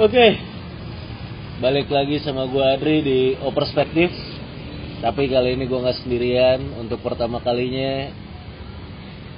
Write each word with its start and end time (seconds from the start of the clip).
Oke, 0.00 0.32
balik 1.60 1.92
lagi 1.92 2.24
sama 2.24 2.48
gua 2.48 2.72
Adri 2.72 3.04
di 3.04 3.20
O 3.44 3.52
Perspektif. 3.52 4.08
Tapi 5.04 5.28
kali 5.28 5.60
ini 5.60 5.68
gua 5.68 5.84
nggak 5.84 6.00
sendirian. 6.00 6.72
Untuk 6.80 7.04
pertama 7.04 7.36
kalinya, 7.44 8.08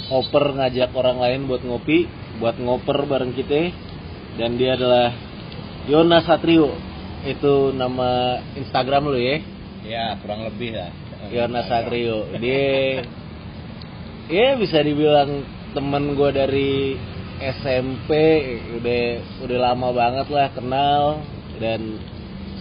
Oper 0.07 0.55
ngajak 0.55 0.95
orang 0.95 1.19
lain 1.19 1.51
buat 1.51 1.67
ngopi, 1.67 2.07
buat 2.39 2.63
ngoper 2.63 3.11
bareng 3.11 3.35
kita. 3.35 3.75
Dan 4.39 4.55
dia 4.55 4.79
adalah 4.79 5.11
Yona 5.91 6.23
Satrio. 6.23 6.71
Itu 7.27 7.75
nama 7.75 8.39
Instagram 8.55 9.11
lu 9.11 9.19
ya? 9.19 9.43
Ya 9.83 10.15
kurang 10.23 10.47
lebih 10.47 10.79
lah. 10.79 10.95
Yona 11.35 11.67
Satrio. 11.67 12.31
Dia, 12.39 13.03
ya 14.31 14.55
bisa 14.55 14.79
dibilang 14.79 15.43
temen 15.75 16.15
gua 16.15 16.31
dari 16.31 16.95
SMP 17.43 18.11
udah 18.79 19.05
udah 19.43 19.59
lama 19.59 19.89
banget 19.91 20.27
lah 20.31 20.49
kenal 20.55 21.03
dan 21.59 21.99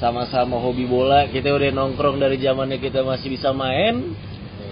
sama-sama 0.02 0.58
hobi 0.58 0.90
bola. 0.90 1.30
Kita 1.30 1.54
udah 1.54 1.70
nongkrong 1.70 2.18
dari 2.18 2.42
zamannya 2.42 2.82
kita 2.82 3.06
masih 3.06 3.30
bisa 3.38 3.54
main 3.54 4.18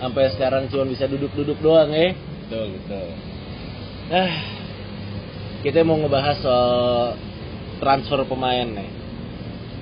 sampai 0.02 0.34
sekarang 0.34 0.66
cuma 0.73 0.88
bisa 0.90 1.05
duduk-duduk 1.12 1.59
doang 1.59 1.91
ya 1.91 2.16
Betul 2.48 2.72
betul. 2.80 3.08
ah 4.16 4.34
kita 5.59 5.84
mau 5.84 5.99
ngebahas 5.99 6.40
soal 6.40 6.73
transfer 7.84 8.23
pemain 8.26 8.66
nih. 8.66 8.90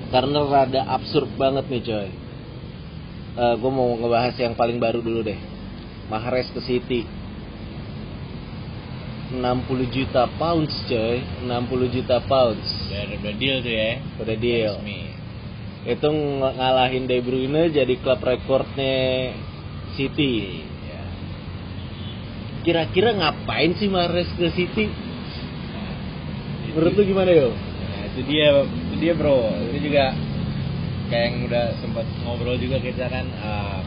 Karena 0.08 0.40
rada 0.44 0.82
absurd 0.88 1.32
banget 1.36 1.64
nih 1.72 1.82
coy. 1.84 2.08
Gue 3.62 3.70
mau 3.72 3.94
ngebahas 3.96 4.34
yang 4.36 4.52
paling 4.58 4.76
baru 4.76 5.00
dulu 5.00 5.22
deh. 5.24 5.38
Mahrez 6.08 6.48
ke 6.52 6.60
City 6.64 7.04
60 9.28 9.44
juta 9.92 10.24
pounds 10.34 10.72
coy 10.86 11.20
60 11.44 11.94
juta 11.94 12.16
pounds 12.24 12.64
Udah, 12.88 13.04
udah 13.12 13.34
deal 13.36 13.56
tuh 13.60 13.72
ya. 13.72 13.90
udah 14.16 14.36
deal 14.36 14.74
Resmi. 14.80 15.00
itu 15.84 16.08
ng- 16.08 16.54
ngalahin 16.54 17.04
De 17.04 17.18
Bruyne 17.20 17.68
jadi 17.68 17.94
klub 17.98 18.20
rekornya 18.20 19.36
City 19.94 20.64
Ya. 20.82 21.02
kira-kira 22.62 23.12
ngapain 23.12 23.72
sih 23.74 23.86
Mahrez 23.86 24.28
ke 24.32 24.48
City 24.50 24.88
Nah, 24.88 25.92
menurut 26.72 26.92
lu 26.94 27.04
gimana 27.04 27.30
yo 27.30 27.52
Nah, 27.52 28.00
itu 28.06 28.20
dia 28.24 28.48
itu 28.64 28.94
dia 28.98 29.12
bro. 29.12 29.38
Itu 29.68 29.78
juga 29.84 30.12
kayak 31.08 31.24
yang 31.24 31.36
udah 31.44 31.64
sempat 31.78 32.04
ngobrol 32.20 32.56
juga 32.56 32.76
kita 32.78 33.06
kan. 33.06 33.26
ah, 33.38 33.80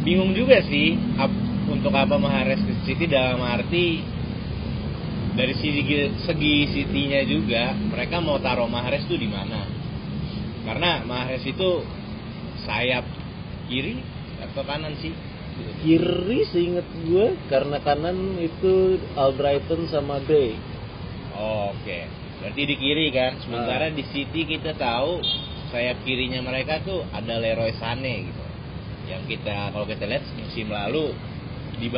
bingung 0.00 0.32
juga 0.32 0.62
sih 0.62 0.94
untuk 1.68 1.92
apa 1.92 2.16
Mahrez 2.16 2.60
ke 2.64 2.72
City 2.88 3.04
dalam 3.06 3.38
arti 3.44 4.00
dari 5.38 5.54
segi 5.54 6.18
segi 6.26 6.54
City-nya 6.74 7.22
juga 7.28 7.70
mereka 7.76 8.18
mau 8.18 8.42
taruh 8.42 8.66
Mahrez 8.66 9.06
tuh 9.06 9.14
di 9.14 9.30
mana? 9.30 9.68
Karena 10.66 11.06
Mahrez 11.06 11.46
itu 11.46 11.86
sayap 12.66 13.06
kiri 13.70 14.02
atau 14.42 14.66
kanan 14.66 14.98
sih? 14.98 15.14
Kiri 15.82 16.42
seinget 16.50 16.86
gue 17.06 17.38
karena 17.46 17.78
kanan 17.82 18.38
itu 18.42 18.98
Albrighton 19.14 19.86
sama 19.90 20.18
Gray. 20.26 20.58
Oh, 21.38 21.70
Oke, 21.70 22.10
berarti 22.42 22.62
di 22.66 22.74
kiri 22.74 23.14
kan. 23.14 23.38
Sementara 23.38 23.94
di 23.94 24.02
City 24.10 24.42
kita 24.42 24.74
tahu 24.74 25.22
sayap 25.70 26.02
kirinya 26.02 26.42
mereka 26.42 26.82
tuh 26.82 27.06
ada 27.14 27.38
Leroy 27.38 27.70
Sané 27.78 28.26
gitu. 28.26 28.44
Yang 29.06 29.22
kita 29.38 29.70
kalau 29.70 29.86
kita 29.86 30.04
lihat 30.04 30.24
musim 30.36 30.68
lalu 30.68 31.14
di 31.78 31.88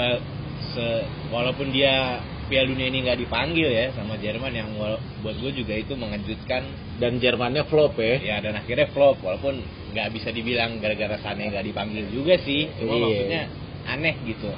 se- 0.74 1.04
walaupun 1.32 1.72
dia 1.72 2.20
Piala 2.50 2.66
Dunia 2.66 2.90
ini 2.90 3.06
nggak 3.06 3.18
dipanggil 3.22 3.70
ya 3.70 3.94
sama 3.94 4.18
Jerman 4.18 4.50
yang 4.50 4.74
buat 5.22 5.36
gue 5.38 5.52
juga 5.54 5.74
itu 5.78 5.94
mengejutkan. 5.94 6.66
Dan 6.98 7.22
Jermannya 7.22 7.62
flop 7.70 7.94
ya? 7.96 8.18
Ya 8.18 8.36
dan 8.42 8.58
akhirnya 8.58 8.90
flop 8.90 9.22
walaupun 9.22 9.62
nggak 9.94 10.08
bisa 10.12 10.34
dibilang 10.34 10.82
gara-gara 10.82 11.14
Sané 11.22 11.46
nggak 11.48 11.62
dipanggil 11.70 12.10
juga 12.10 12.34
sih. 12.42 12.66
Cuma 12.82 12.98
Iya. 12.98 13.02
maksudnya 13.06 13.42
aneh 13.86 14.14
gitu. 14.26 14.50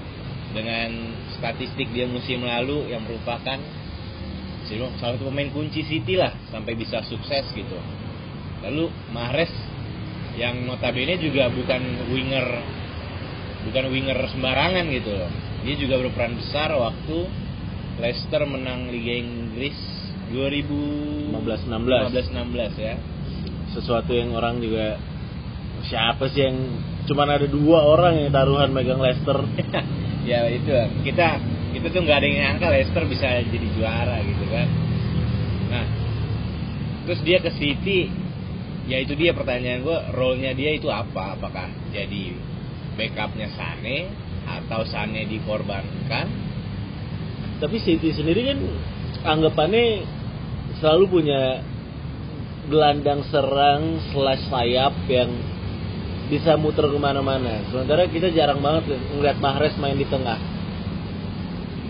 Dengan 0.57 0.89
statistik 1.37 1.93
dia 1.93 2.09
musim 2.09 2.41
lalu 2.45 2.89
yang 2.93 3.05
merupakan 3.05 3.61
salah 4.73 4.89
satu 4.97 5.29
pemain 5.29 5.53
kunci 5.53 5.85
City 5.85 6.17
lah 6.17 6.33
sampai 6.49 6.73
bisa 6.73 7.05
sukses 7.05 7.45
gitu. 7.53 7.77
Lalu 8.65 8.89
Mahrez 9.13 9.53
yang 10.41 10.65
notabene 10.65 11.21
juga 11.21 11.53
bukan 11.53 12.09
winger 12.09 12.47
bukan 13.69 13.85
winger 13.91 14.19
sembarangan 14.31 14.85
gitu 14.91 15.11
loh. 15.15 15.31
Dia 15.63 15.75
juga 15.79 15.95
berperan 16.03 16.35
besar 16.35 16.75
waktu 16.75 17.31
Leicester 18.03 18.43
menang 18.49 18.91
Liga 18.91 19.15
Inggris 19.23 19.77
2015 20.35 21.31
15-16 21.69 22.33
16 22.35 22.79
ya. 22.81 22.95
Sesuatu 23.73 24.13
yang 24.13 24.35
orang 24.35 24.59
juga 24.59 24.99
siapa 25.87 26.31
sih 26.31 26.47
yang 26.47 26.57
cuman 27.07 27.29
ada 27.35 27.47
dua 27.51 27.83
orang 27.83 28.23
yang 28.23 28.31
taruhan 28.35 28.71
megang 28.75 29.01
Leicester. 29.01 29.39
Ya 30.23 30.47
itu. 30.47 30.71
Kita 31.03 31.35
kita 31.75 31.91
tuh 31.91 32.07
nggak 32.07 32.15
ada 32.23 32.27
yang 32.31 32.39
nyangka 32.39 32.71
Leicester 32.71 33.03
bisa 33.11 33.43
jadi 33.43 33.69
juara 33.75 34.23
gitu 34.23 34.47
kan. 34.55 34.71
Nah 35.67 35.87
terus 37.11 37.21
dia 37.27 37.43
ke 37.43 37.51
City. 37.59 38.07
Ya 38.87 39.03
itu 39.03 39.19
dia 39.19 39.35
pertanyaan 39.35 39.83
gue 39.83 39.99
role-nya 40.15 40.55
dia 40.55 40.79
itu 40.79 40.87
apa? 40.95 41.35
Apakah 41.35 41.67
jadi 41.91 42.39
backupnya 42.95 43.49
Sane 43.55 44.09
atau 44.47 44.85
Sane 44.87 45.25
dikorbankan. 45.29 46.27
Tapi 47.63 47.77
City 47.79 48.11
sendiri 48.11 48.53
kan 48.53 48.59
anggapannya 49.23 50.03
selalu 50.83 51.05
punya 51.07 51.63
gelandang 52.67 53.23
serang 53.31 54.03
slash 54.11 54.47
sayap 54.51 54.95
yang 55.07 55.31
bisa 56.31 56.57
muter 56.57 56.89
ke 56.89 56.99
mana-mana. 56.99 57.63
Sementara 57.71 58.09
kita 58.09 58.33
jarang 58.33 58.63
banget 58.63 58.99
ngeliat 59.15 59.39
Mahrez 59.39 59.75
main 59.79 59.99
di 59.99 60.07
tengah. 60.09 60.39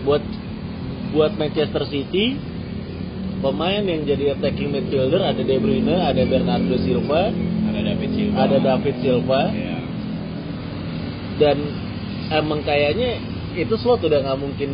Buat 0.03 0.23
buat 1.13 1.31
Manchester 1.37 1.85
City 1.87 2.35
pemain 3.39 3.83
yang 3.85 4.07
jadi 4.07 4.33
attacking 4.33 4.73
midfielder 4.73 5.21
ada 5.21 5.43
De 5.43 5.55
Bruyne 5.61 5.99
ada 5.99 6.23
Bernardo 6.25 6.79
Silva 6.79 7.29
ada 7.69 7.79
David 7.85 8.11
Silva. 8.15 8.37
ada 8.39 8.57
David 8.57 8.95
Silva. 9.03 9.41
Ya. 9.51 9.72
Dan 11.41 11.57
emang 12.29 12.61
kayaknya 12.61 13.17
itu 13.53 13.73
slot 13.77 14.01
udah 14.05 14.19
nggak 14.25 14.39
mungkin 14.39 14.69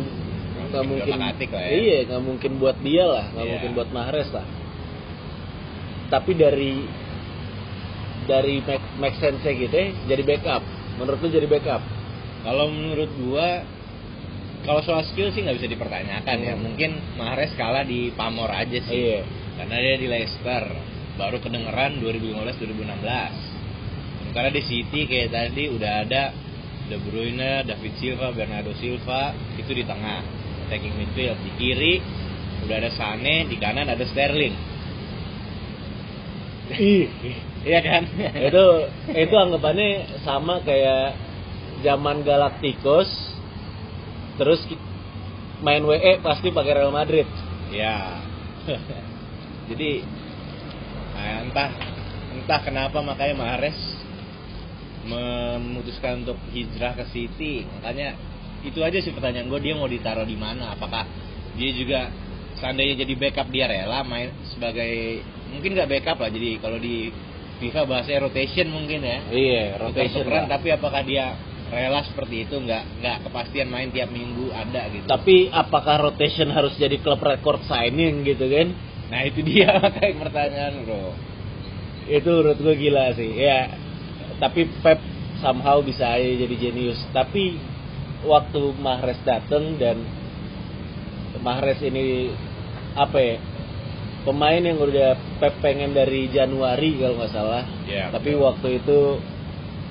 nggak 0.70 0.84
mungkin 0.86 1.12
otak-atik 1.18 1.50
lah 1.50 1.64
ya. 1.66 1.70
iya 1.74 1.98
nggak 2.06 2.22
mungkin 2.22 2.50
buat 2.62 2.76
dia 2.80 3.04
lah 3.04 3.24
nggak 3.34 3.44
Iya. 3.46 3.52
mungkin 3.58 3.70
buat 3.76 3.88
Mahrez 3.90 4.28
lah 4.30 4.46
tapi 6.10 6.32
dari 6.34 6.74
dari 8.26 8.62
make, 8.62 8.86
make 9.00 9.16
sense 9.18 9.42
gitu 9.42 9.70
ya, 9.74 9.90
jadi 10.06 10.22
backup 10.22 10.62
menurut 10.98 11.18
lu 11.22 11.28
jadi 11.32 11.48
backup 11.48 11.82
Kalau 12.40 12.72
menurut 12.72 13.10
gua 13.20 13.64
kalau 14.64 14.80
soal 14.84 15.04
skill 15.08 15.32
sih 15.32 15.44
nggak 15.44 15.56
bisa 15.60 15.68
dipertanyakan 15.72 16.36
ya. 16.40 16.52
Hmm. 16.56 16.62
Mungkin 16.68 16.90
Mahrez 17.16 17.52
kalah 17.56 17.84
di 17.84 18.12
pamor 18.16 18.48
aja 18.52 18.80
sih. 18.84 18.92
iya 18.92 19.20
Karena 19.60 19.76
dia 19.76 19.96
di 20.00 20.08
Leicester 20.08 20.64
baru 21.20 21.36
kedengeran 21.40 22.00
2015 22.00 22.64
2016. 22.64 24.24
Sementara 24.24 24.48
di 24.48 24.62
City 24.64 25.00
kayak 25.04 25.28
tadi 25.32 25.68
udah 25.68 25.92
ada 26.08 26.22
De 26.90 26.98
Bruyne, 26.98 27.62
David 27.62 27.94
Silva, 28.02 28.34
Bernardo 28.34 28.74
Silva 28.74 29.30
itu 29.54 29.70
di 29.70 29.86
tengah 29.86 30.26
attacking 30.66 30.98
midfield. 30.98 31.38
Di 31.38 31.50
kiri 31.54 32.02
udah 32.66 32.76
ada 32.82 32.90
Sane, 32.90 33.46
di 33.46 33.56
kanan 33.56 33.86
ada 33.86 34.02
Sterling. 34.02 34.54
ih 36.70 37.06
Iya 37.60 37.80
kan? 37.82 38.02
itu 38.50 38.64
itu 39.14 39.34
anggapannya 39.34 40.22
sama 40.26 40.64
kayak 40.66 41.14
zaman 41.86 42.22
Galacticos 42.24 43.10
terus 44.40 44.64
main 45.60 45.84
WE 45.84 46.24
pasti 46.24 46.48
pakai 46.48 46.72
Real 46.80 46.94
Madrid 46.94 47.28
Ya. 47.70 48.18
Jadi 49.70 50.02
entah 51.14 51.70
entah 52.34 52.60
kenapa 52.66 52.98
makanya 52.98 53.34
Mahrez 53.38 53.78
memutuskan 55.06 56.24
untuk 56.26 56.36
hijrah 56.52 56.96
ke 56.96 57.04
City. 57.12 57.64
Makanya 57.80 58.16
itu 58.60 58.80
aja 58.84 58.98
sih 59.00 59.12
pertanyaan 59.16 59.48
gue 59.48 59.60
dia 59.60 59.74
mau 59.76 59.88
ditaruh 59.88 60.28
di 60.28 60.36
mana? 60.36 60.76
Apakah 60.76 61.08
dia 61.56 61.70
juga 61.72 62.12
seandainya 62.60 63.04
jadi 63.04 63.14
backup 63.16 63.48
dia 63.48 63.66
rela 63.66 64.04
main 64.04 64.30
sebagai 64.52 65.24
mungkin 65.50 65.72
nggak 65.74 65.88
backup 65.88 66.18
lah 66.20 66.30
jadi 66.30 66.60
kalau 66.60 66.76
di 66.76 67.08
FIFA 67.60 67.80
bahasanya 67.88 68.20
rotation 68.28 68.68
mungkin 68.68 69.00
ya 69.00 69.18
iya 69.32 69.64
rotation 69.80 70.28
lah. 70.28 70.46
tapi 70.46 70.68
apakah 70.72 71.00
dia 71.04 71.36
rela 71.70 72.02
seperti 72.02 72.50
itu 72.50 72.58
nggak 72.58 73.00
nggak 73.00 73.16
kepastian 73.30 73.68
main 73.70 73.88
tiap 73.94 74.10
minggu 74.10 74.50
ada 74.50 74.90
gitu 74.90 75.06
Tapi 75.06 75.48
apakah 75.54 76.10
rotation 76.10 76.50
harus 76.50 76.74
jadi 76.74 76.98
klub 76.98 77.22
record 77.22 77.62
signing 77.70 78.26
gitu 78.26 78.50
kan? 78.50 78.74
Nah 79.08 79.20
itu 79.22 79.40
dia 79.46 79.70
makanya 79.84 80.18
pertanyaan 80.26 80.74
bro. 80.82 81.14
Itu 82.10 82.42
menurut 82.42 82.58
gue 82.58 82.74
gila 82.74 83.14
sih. 83.14 83.30
Ya, 83.38 83.70
tapi 84.40 84.66
Pep 84.80 84.98
somehow 85.44 85.84
bisa 85.84 86.16
aja 86.16 86.24
jadi 86.24 86.56
jenius. 86.56 86.98
Tapi 87.12 87.60
waktu 88.24 88.74
Mahrez 88.80 89.20
dateng 89.22 89.76
dan 89.76 90.00
Mahrez 91.44 91.78
ini 91.84 92.32
apa 92.96 93.18
ya? 93.20 93.36
pemain 94.20 94.60
yang 94.60 94.76
udah 94.76 95.16
Pep 95.40 95.64
pengen 95.64 95.96
dari 95.96 96.28
Januari 96.28 97.00
kalau 97.00 97.16
nggak 97.16 97.32
salah. 97.32 97.64
Ya, 97.88 98.12
Tapi 98.12 98.36
betul. 98.36 98.44
waktu 98.44 98.68
itu 98.80 98.98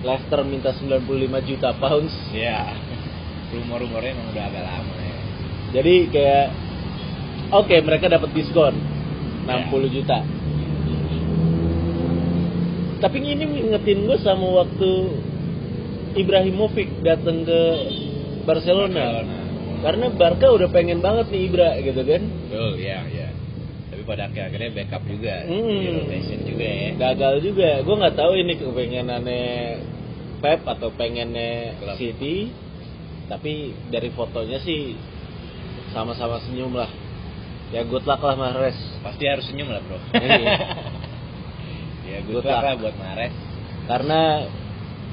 Leicester 0.05 0.41
minta 0.45 0.71
95 0.71 1.49
juta 1.49 1.69
pounds. 1.75 2.13
Ya. 2.31 2.71
Rumor-rumornya 3.49 4.13
emang 4.13 4.29
udah 4.29 4.43
agak 4.45 4.63
lama 4.63 4.95
ya. 5.01 5.15
Jadi 5.79 5.95
kayak 6.13 6.47
oke 7.49 7.75
mereka 7.81 8.05
dapat 8.05 8.29
diskon 8.37 8.77
60 9.49 9.95
juta. 9.97 10.21
Tapi 12.99 13.17
ini 13.23 13.43
ngingetin 13.47 14.03
gue 14.03 14.17
sama 14.19 14.63
waktu 14.63 14.91
Ibrahimovic 16.19 16.99
datang 17.05 17.47
ke 17.47 17.61
Barcelona. 18.43 19.23
Barcelona. 19.23 19.35
Karena 19.79 20.05
Barca 20.11 20.47
udah 20.51 20.67
pengen 20.75 20.99
banget 20.99 21.31
nih 21.31 21.41
Ibra 21.47 21.69
gitu 21.79 22.01
kan. 22.03 22.21
Betul, 22.27 22.71
ya, 22.83 22.99
ya. 23.07 23.31
Tapi 23.87 24.01
pada 24.03 24.27
akhir-akhirnya 24.27 24.71
backup 24.75 25.03
juga, 25.07 25.35
Hmm. 25.47 25.79
di 25.79 25.87
rotation 25.95 26.39
juga 26.43 26.67
ya. 26.67 26.89
Gagal 26.99 27.33
juga. 27.39 27.69
Gue 27.87 27.95
nggak 27.95 28.15
tahu 28.19 28.31
ini 28.35 28.53
kepengenannya 28.59 29.43
Pep 30.43 30.67
atau 30.67 30.91
pengennya 30.91 31.79
Klub. 31.79 31.95
City. 31.95 32.51
Tapi 33.31 33.71
dari 33.87 34.11
fotonya 34.11 34.59
sih 34.59 34.99
sama-sama 35.95 36.43
senyum 36.43 36.75
lah. 36.75 36.91
Ya 37.71 37.87
good 37.87 38.03
luck 38.03 38.19
lah 38.19 38.35
Mahrez. 38.35 38.75
Pasti 38.99 39.23
harus 39.31 39.47
senyum 39.47 39.71
lah, 39.71 39.79
Bro. 39.79 39.95
Iya. 42.09 42.19
ya, 42.19 42.25
Good 42.25 42.33
good 42.33 42.45
luck 42.45 42.57
luck. 42.57 42.63
lah 42.65 42.75
buat 42.81 42.95
Mares. 42.97 43.33
Karena 43.85 44.21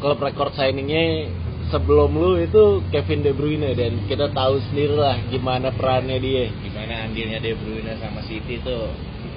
klub 0.01 0.19
rekor 0.21 0.49
signingnya 0.53 1.29
sebelum 1.69 2.15
lu 2.15 2.39
itu 2.39 2.85
Kevin 2.93 3.21
De 3.27 3.33
Bruyne 3.35 3.75
dan 3.75 4.07
kita 4.07 4.31
tahu 4.31 4.61
sendiri 4.71 4.97
lah 4.97 5.17
gimana 5.29 5.73
perannya 5.73 6.17
dia. 6.21 6.49
Gimana 6.53 7.09
andilnya 7.09 7.41
De 7.41 7.53
Bruyne 7.57 7.97
sama 8.01 8.21
City 8.25 8.61
tuh 8.65 8.93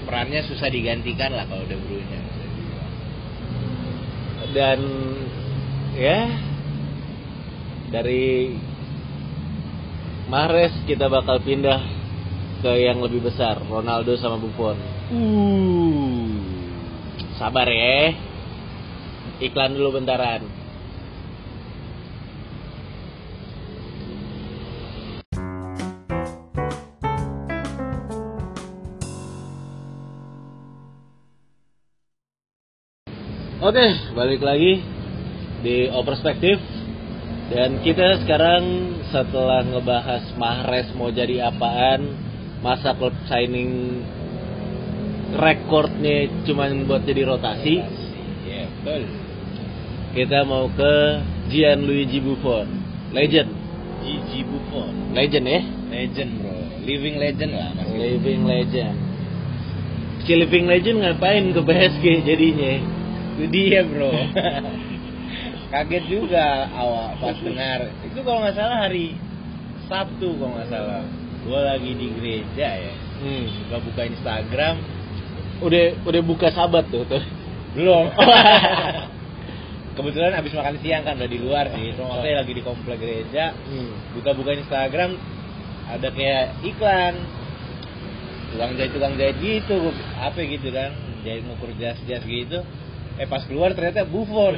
perannya 0.08 0.44
susah 0.48 0.70
digantikan 0.72 1.36
lah 1.36 1.46
kalau 1.48 1.64
De 1.68 1.78
Bruyne. 1.80 2.20
Dan 4.50 4.80
ya 5.94 6.26
dari 7.94 8.58
Mahrez 10.30 10.74
kita 10.86 11.10
bakal 11.10 11.42
pindah 11.42 11.82
ke 12.62 12.72
yang 12.82 13.02
lebih 13.02 13.24
besar 13.24 13.58
Ronaldo 13.66 14.14
sama 14.20 14.38
Buffon. 14.38 14.78
Uh. 15.10 16.19
Sabar 17.40 17.72
ya. 17.72 18.12
Iklan 19.40 19.80
dulu 19.80 19.96
bentaran. 19.96 20.44
Oke, 33.64 33.88
balik 34.12 34.44
lagi 34.44 34.84
di 35.64 35.88
O 35.96 36.04
Perspektif 36.04 36.60
dan 37.56 37.80
kita 37.80 38.20
sekarang 38.24 38.64
setelah 39.16 39.64
ngebahas 39.64 40.28
Mahrez 40.36 40.92
mau 41.00 41.08
jadi 41.08 41.48
apaan, 41.48 42.04
masa 42.60 42.92
klub 42.96 43.16
signing 43.32 44.04
rekordnya 45.34 46.18
cuman 46.44 46.86
buat 46.86 47.04
jadi 47.04 47.22
rotasi, 47.26 47.76
Ya, 48.44 48.66
betul. 48.81 49.06
kita 50.14 50.42
mau 50.44 50.66
ke 50.68 50.94
Gianluigi 51.50 52.18
Buffon, 52.20 52.66
legend, 53.14 53.50
Gigi 54.02 54.42
Buffon, 54.44 55.14
legend 55.14 55.46
ya, 55.46 55.62
legend 55.90 56.31
bro, 56.40 56.56
living 56.81 57.16
legend 57.18 57.52
lah 57.54 57.70
masih. 57.78 57.98
living 57.98 58.42
legend. 58.46 58.96
Si 60.20 60.36
living 60.36 60.66
legend 60.66 60.98
ngapain 61.02 61.50
ke 61.50 61.62
PSG 61.62 62.06
jadinya? 62.22 62.74
Itu 63.38 63.46
dia 63.50 63.81
bro. 63.81 64.12
Kaget 65.72 66.06
juga 66.10 66.66
awal 66.70 67.14
pas 67.18 67.38
dengar. 67.38 67.94
Itu 68.02 68.26
kalau 68.26 68.42
nggak 68.42 68.58
salah 68.58 68.90
hari 68.90 69.14
Sabtu 69.86 70.34
kalau 70.38 70.58
nggak 70.58 70.70
salah. 70.70 71.06
Gue 71.46 71.60
lagi 71.62 71.92
di 71.94 72.08
gereja 72.14 72.70
ya. 72.74 72.94
Hmm. 73.22 73.46
Buka-buka 73.70 74.02
Instagram. 74.06 74.76
Udah 75.60 75.86
udah 76.08 76.22
buka 76.24 76.52
sabat 76.52 76.88
tuh 76.88 77.04
tuh. 77.06 77.24
Belum. 77.76 78.10
Kebetulan 80.00 80.32
abis 80.40 80.56
makan 80.56 80.80
siang 80.80 81.04
kan 81.04 81.20
udah 81.20 81.30
di 81.30 81.40
luar 81.40 81.66
sih. 81.76 81.92
Cuma 82.00 82.24
saya 82.24 82.40
lagi 82.40 82.56
di 82.56 82.64
komplek 82.64 83.04
gereja. 83.04 83.52
Hmm. 83.52 84.16
Buka-buka 84.16 84.56
Instagram 84.56 85.20
ada 85.90 86.08
kayak 86.14 86.64
iklan 86.64 87.16
tukang 88.54 88.74
jahit 88.78 88.92
tukang 88.94 89.14
jahit 89.18 89.38
gitu 89.42 89.94
apa 90.18 90.40
gitu 90.42 90.70
kan 90.74 90.94
jahit 91.22 91.46
ngukur 91.46 91.70
jas 91.78 91.98
jas 92.06 92.22
gitu 92.26 92.62
eh 93.18 93.28
pas 93.30 93.46
keluar 93.46 93.74
ternyata 93.78 94.06
Buffon 94.10 94.58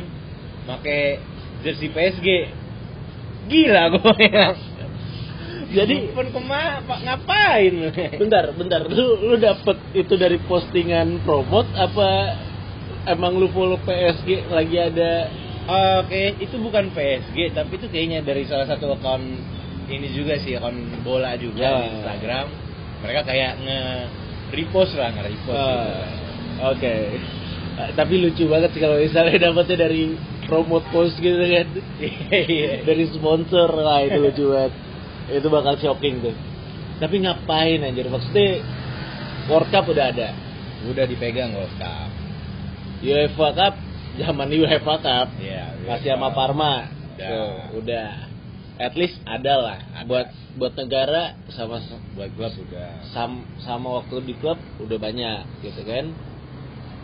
pakai 0.68 1.20
jersey 1.64 1.92
PSG 1.92 2.28
gila 3.52 3.84
gue 3.96 4.28
Jadi 5.72 6.12
Buffon 6.12 6.28
ke 6.36 6.42
mana 6.44 6.84
pak 6.84 7.00
ngapain 7.08 7.74
bentar, 8.20 8.44
bentar. 8.52 8.82
Lu 8.92 9.32
lu 9.32 9.36
dapet 9.40 9.78
itu 9.96 10.14
dari 10.20 10.38
postingan 10.44 11.24
promote 11.24 11.72
apa 11.80 12.36
emang 13.08 13.40
lu 13.40 13.48
follow 13.56 13.80
PSG 13.82 14.52
lagi 14.52 14.78
ada 14.78 15.32
Oke, 15.72 16.42
itu 16.42 16.58
bukan 16.58 16.90
PSG, 16.90 17.54
tapi 17.54 17.78
itu 17.78 17.86
kayaknya 17.86 18.26
dari 18.26 18.50
salah 18.50 18.66
satu 18.66 18.98
akun 18.98 19.22
ini 19.88 20.10
juga 20.10 20.36
sih, 20.42 20.58
akun 20.58 20.74
bola 21.06 21.38
juga 21.38 21.86
di 21.86 22.02
Instagram. 22.02 22.46
Mereka 23.06 23.22
kayak 23.30 23.52
nge 23.62 23.80
repost 24.58 24.98
lah, 24.98 25.14
nge 25.14 25.22
repost 25.22 25.62
gitu. 25.62 25.86
Ah, 26.60 26.72
Oke. 26.74 26.94
Ah, 27.78 27.90
tapi 27.94 28.20
lucu 28.20 28.50
banget 28.50 28.74
sih 28.74 28.82
kalau 28.82 28.98
misalnya 29.00 29.38
dapetnya 29.38 29.86
dari 29.86 30.18
promote 30.50 30.90
post 30.90 31.16
gitu 31.22 31.40
kan. 31.40 31.68
Iya. 32.34 32.82
dari 32.82 33.06
sponsor 33.14 33.70
lah 33.78 34.02
itu 34.02 34.18
lucu 34.18 34.44
banget. 34.50 34.74
Itu 35.30 35.48
bakal 35.52 35.78
shocking 35.78 36.24
tuh. 36.24 36.36
Tapi 36.98 37.22
ngapain 37.22 37.82
anjir? 37.82 38.06
Maksudnya 38.08 38.62
World 39.50 39.70
Cup 39.70 39.86
udah 39.90 40.06
ada. 40.10 40.30
Udah 40.86 41.06
dipegang 41.06 41.54
World 41.54 41.74
Cup. 41.78 42.10
UEFA 43.02 43.48
Cup 43.54 43.74
zaman 44.18 44.48
UEFA 44.50 44.96
Cup 45.02 45.28
Iya. 45.38 45.78
masih 45.86 46.10
sama 46.14 46.30
Parma. 46.34 46.90
Udah. 47.18 47.28
Tuh, 47.30 47.82
udah. 47.82 48.10
At 48.82 48.98
least 48.98 49.22
ada 49.30 49.54
lah 49.62 49.80
Ada. 49.94 50.10
buat 50.10 50.28
buat 50.58 50.74
negara 50.74 51.38
sama 51.54 51.78
Buat 52.18 52.34
klub 52.34 52.54
udah. 52.66 53.06
sam, 53.14 53.46
sama 53.62 54.02
waktu 54.02 54.26
di 54.26 54.34
klub 54.38 54.58
udah 54.82 54.98
banyak 54.98 55.46
gitu 55.62 55.82
kan. 55.86 56.10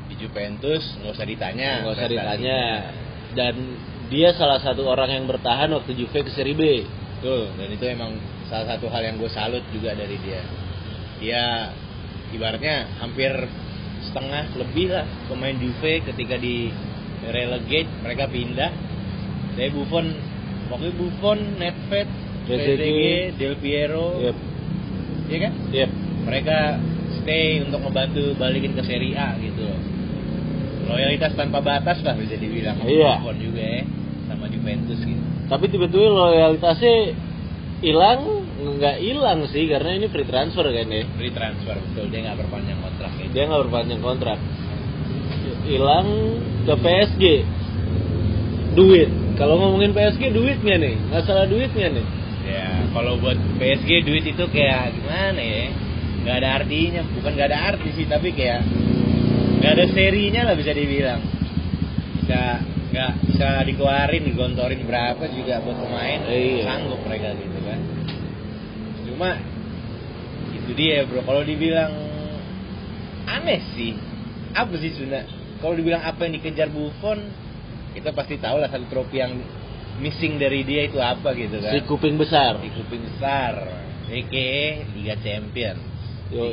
Di 0.09 0.15
Juventus 0.17 0.81
nggak 1.01 1.13
usah 1.13 1.27
ditanya. 1.27 1.71
nggak 1.86 1.95
usah 2.00 2.09
ditanya 2.09 2.62
dan 3.36 3.55
dia 4.07 4.31
salah 4.33 4.57
satu 4.63 4.88
orang 4.88 5.12
yang 5.12 5.25
bertahan 5.27 5.67
waktu 5.69 5.91
Juve 5.93 6.24
ke 6.24 6.31
Serie 6.31 6.55
B 6.55 6.63
Betul, 7.17 7.50
dan 7.57 7.67
itu 7.74 7.86
emang 7.89 8.12
salah 8.45 8.77
satu 8.77 8.86
hal 8.93 9.01
yang 9.01 9.15
gue 9.17 9.31
salut 9.33 9.65
juga 9.74 9.97
dari 9.97 10.21
dia. 10.21 10.41
Dia 11.17 11.43
ibaratnya 12.29 12.86
hampir 13.01 13.33
setengah 14.05 14.53
lebih 14.53 14.93
lah 14.93 15.05
pemain 15.25 15.57
Juve 15.57 16.05
ketika 16.05 16.38
di 16.38 16.69
relegate 17.25 17.89
mereka 18.05 18.29
pindah. 18.29 18.71
Dari 19.57 19.74
Buffon, 19.74 20.05
waktu 20.69 20.93
Buffon, 20.93 21.57
Nedved. 21.57 22.09
Trezeguet, 22.47 23.36
Del 23.36 23.59
Piero, 23.59 24.24
yep 24.24 24.38
iya 25.27 25.38
kan? 25.43 25.53
yep 25.75 25.91
Mereka 26.24 26.57
stay 27.19 27.59
untuk 27.59 27.83
membantu 27.83 28.39
balikin 28.39 28.71
ke 28.71 28.88
Serie 28.88 29.19
A 29.19 29.36
gitu. 29.36 29.67
Loyalitas 30.88 31.36
tanpa 31.36 31.59
batas 31.59 32.00
lah 32.07 32.15
bisa 32.15 32.39
dibilang 32.39 32.79
Iya. 32.88 33.19
Buffon 33.19 33.36
juga 33.43 33.59
ya, 33.59 33.83
sama 34.31 34.47
Juventus 34.47 35.00
gitu. 35.03 35.26
Tapi 35.47 35.65
tiba-tiba 35.71 36.11
loyalitasnya 36.11 37.15
hilang 37.79 38.47
nggak 38.57 38.97
hilang 38.99 39.45
sih 39.47 39.69
karena 39.69 40.01
ini 40.01 40.07
free 40.11 40.27
transfer 40.27 40.65
kan 40.65 40.87
ya. 40.91 41.03
Free 41.15 41.33
transfer 41.33 41.75
betul, 41.77 42.05
dia 42.11 42.19
nggak 42.27 42.37
perpanjang 42.41 42.79
kontrak 42.83 43.11
ya. 43.15 43.27
dia 43.31 43.43
nggak 43.47 43.61
berpanjang 43.69 44.01
kontrak. 44.01 44.39
Hilang 45.67 46.07
ke 46.67 46.73
PSG 46.75 47.23
duit. 48.75 49.09
Kalau 49.37 49.57
ngomongin 49.61 49.93
PSG 49.93 50.33
duitnya 50.33 50.75
nih. 50.81 50.95
Masalah 51.13 51.45
duitnya 51.45 51.87
nih. 51.93 52.05
Ya, 52.47 52.67
kalau 52.95 53.19
buat 53.19 53.35
PSG 53.59 54.07
duit 54.07 54.25
itu 54.25 54.43
kayak 54.49 54.95
gimana 54.95 55.41
ya? 55.41 55.67
Gak 56.23 56.35
ada 56.43 56.49
artinya, 56.63 57.01
bukan 57.15 57.31
gak 57.35 57.47
ada 57.51 57.59
arti 57.73 57.89
sih, 57.95 58.05
tapi 58.07 58.31
kayak 58.31 58.63
gak 59.63 59.71
ada 59.79 59.85
serinya 59.91 60.47
lah 60.47 60.55
bisa 60.55 60.71
dibilang. 60.71 61.21
Bisa 62.23 62.63
nggak 62.88 63.12
bisa 63.27 63.48
dikeluarin, 63.67 64.24
digontorin 64.24 64.82
berapa 64.88 65.24
juga 65.27 65.60
buat 65.60 65.75
pemain, 65.75 66.20
Iya. 66.24 66.63
sanggup 66.63 67.00
mereka 67.03 67.36
gitu 67.36 67.60
kan. 67.67 67.79
Cuma 69.03 69.29
itu 70.56 70.72
dia 70.72 71.03
bro, 71.03 71.20
kalau 71.27 71.44
dibilang 71.44 71.91
aneh 73.27 73.60
sih, 73.75 73.91
apa 74.56 74.72
sih 74.79 74.96
sebenarnya? 74.96 75.27
Kalau 75.60 75.75
dibilang 75.75 76.03
apa 76.06 76.20
yang 76.27 76.39
dikejar 76.39 76.70
Buffon, 76.72 77.20
kita 77.91 78.13
pasti 78.15 78.39
tahu 78.39 78.62
lah 78.62 78.70
satu 78.72 78.86
trofi 78.88 79.20
yang 79.20 79.36
missing 79.98 80.38
dari 80.38 80.62
dia 80.63 80.86
itu 80.88 81.01
apa 81.01 81.34
gitu 81.34 81.58
kan. 81.60 81.74
Si 81.74 81.82
kuping 81.84 82.15
besar. 82.15 82.62
Di 82.62 82.70
kuping 82.72 83.03
besar. 83.03 83.53
EKE 84.08 84.96
Liga 84.96 85.20
Champions. 85.20 85.84
Yo 86.32 86.48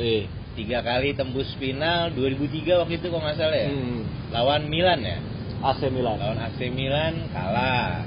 tiga 0.55 0.79
kali 0.83 1.11
tembus 1.15 1.51
final 1.59 2.11
2003 2.15 2.79
waktu 2.83 2.95
itu 2.99 3.07
kok 3.11 3.19
nggak 3.19 3.35
salah 3.35 3.59
ya? 3.59 3.67
Hmm. 3.71 4.01
lawan 4.31 4.71
Milan 4.71 5.03
ya 5.03 5.19
AC 5.65 5.81
Milan. 5.89 6.17
lawan 6.21 6.39
AC 6.45 6.59
Milan 6.69 7.13
kalah 7.33 8.05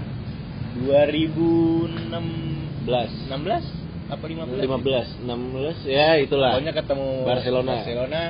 2016 0.86 2.86
Belas. 2.86 3.10
16 3.28 3.78
apa 4.08 4.24
15 4.24 4.64
15, 4.64 5.28
16 5.28 5.84
ya 5.84 6.16
itulah. 6.16 6.56
pokoknya 6.56 6.72
ketemu 6.72 7.08
Barcelona. 7.28 7.72
Barcelona 7.76 8.22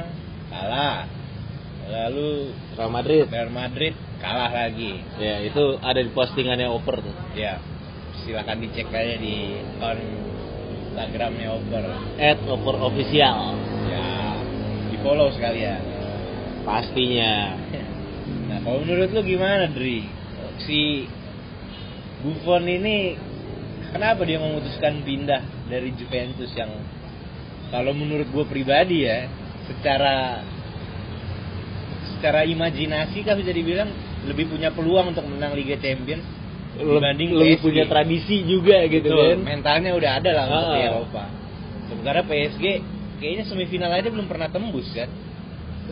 kalah 0.51 0.99
lalu 1.89 2.51
Real 2.75 2.91
Madrid. 2.91 3.25
Real 3.31 3.53
Madrid 3.55 3.95
kalah 4.19 4.51
lagi 4.51 4.99
Ya, 5.23 5.39
itu 5.47 5.79
ada 5.79 6.03
di 6.03 6.11
postingannya 6.11 6.67
Oper 6.67 6.99
tuh. 7.05 7.15
ya 7.39 7.63
silakan 8.27 8.59
dicek 8.67 8.91
aja 8.91 9.15
di 9.23 9.55
akun 9.79 10.03
Instagramnya 10.91 11.55
Over 11.55 11.85
At 12.19 12.43
Oper 12.51 12.77
Official. 12.91 13.55
ya 13.87 14.35
di 14.91 14.97
follow 14.99 15.31
sekalian 15.31 15.79
Pastinya. 16.67 17.55
Kalau 18.69 18.85
menurut 18.85 19.09
lu 19.11 19.23
gimana 19.25 19.65
Dri 19.67 20.05
si 20.61 21.09
Buffon 22.21 22.69
ini 22.69 23.17
kenapa 23.89 24.29
dia 24.29 24.37
memutuskan 24.37 25.01
pindah 25.01 25.41
dari 25.67 25.97
Juventus 25.97 26.53
yang 26.53 26.69
kalau 27.69 27.97
menurut 27.97 28.29
gue 28.29 28.45
pribadi 28.45 29.09
ya 29.09 29.25
secara 29.65 30.45
secara 32.13 32.45
imajinasi 32.45 33.23
kan 33.23 33.39
bisa 33.39 33.49
dibilang 33.51 33.89
lebih 34.27 34.51
punya 34.51 34.69
peluang 34.69 35.17
untuk 35.17 35.25
menang 35.25 35.55
Liga 35.55 35.79
Champions 35.79 36.25
dibanding 36.75 37.33
lebih 37.33 37.57
PSG. 37.57 37.65
punya 37.65 37.85
tradisi 37.87 38.37
juga 38.45 38.85
gitu 38.85 39.09
Betul, 39.09 39.29
kan. 39.33 39.39
mentalnya 39.41 39.91
udah 39.95 40.11
ada 40.13 40.31
lah 40.31 40.45
untuk 40.45 40.61
Ah. 40.61 40.75
di 40.75 40.81
Eropa 40.85 41.25
sementara 41.89 42.21
PSG 42.23 42.65
kayaknya 43.17 43.45
semifinal 43.47 43.91
aja 43.91 44.09
belum 44.11 44.27
pernah 44.27 44.47
tembus 44.47 44.87
kan 44.93 45.09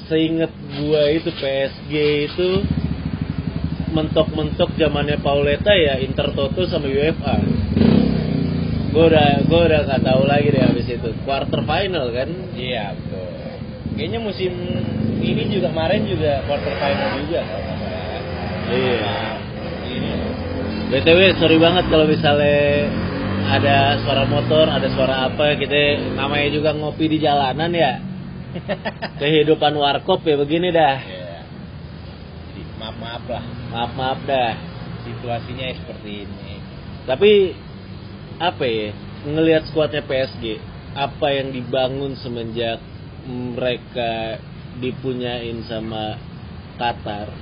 Seinget 0.07 0.53
gua 0.77 1.03
itu 1.09 1.33
PSG 1.33 1.93
itu 2.29 2.49
mentok-mentok 3.91 4.77
zamannya 4.77 5.17
Pauleta 5.25 5.73
ya 5.73 5.97
Intertoto 5.99 6.69
sama 6.69 6.87
UEFA. 6.87 7.37
Gua 8.93 9.05
udah 9.09 9.29
gua 9.49 9.61
udah 9.67 9.81
nggak 9.89 10.03
tahu 10.05 10.23
lagi 10.29 10.49
deh 10.53 10.63
habis 10.63 10.87
itu. 10.89 11.11
Quarter 11.25 11.65
final 11.65 12.13
kan. 12.13 12.29
iya 12.55 12.93
betul 12.93 13.27
kayaknya 13.97 14.21
musim 14.21 14.53
ini 15.25 15.49
juga 15.49 15.73
kemarin 15.73 16.05
juga 16.05 16.45
quarter 16.45 16.75
final 16.77 17.11
juga 17.25 17.41
kalau 17.49 17.65
ya. 17.65 18.21
Iya. 18.67 18.99
Nah, 19.01 19.35
ini 19.89 20.11
BTW 20.93 21.21
sorry 21.41 21.57
banget 21.57 21.85
kalau 21.89 22.05
misalnya 22.07 22.93
ada 23.47 23.97
suara 24.05 24.23
motor, 24.29 24.69
ada 24.69 24.87
suara 24.93 25.31
apa, 25.31 25.57
kita 25.57 26.15
namanya 26.15 26.49
juga 26.53 26.77
ngopi 26.77 27.09
di 27.09 27.19
jalanan 27.19 27.73
ya. 27.73 27.93
Kehidupan 29.21 29.73
warkop 29.77 30.25
ya 30.25 30.37
begini 30.39 30.73
dah. 30.73 30.97
ya. 31.03 31.41
Jadi, 32.53 32.63
maaf 32.81 32.97
maaf 33.01 33.25
lah 33.29 33.45
Maaf 33.73 33.93
maaf 33.97 34.19
dah. 34.25 34.53
situasinya 35.07 35.71
seperti 35.77 36.27
ini 36.27 36.55
Tapi 37.07 37.55
apa 38.43 38.65
ya? 38.67 38.91
Ngelihat 39.27 39.71
skuadnya 39.71 40.03
PSG, 40.07 40.61
apa 40.95 41.27
yang 41.35 41.51
dibangun 41.51 42.15
semenjak 42.19 42.79
mereka 43.27 44.39
dipunyain 44.79 45.65
sama 45.67 46.15
Qatar, 46.77 47.33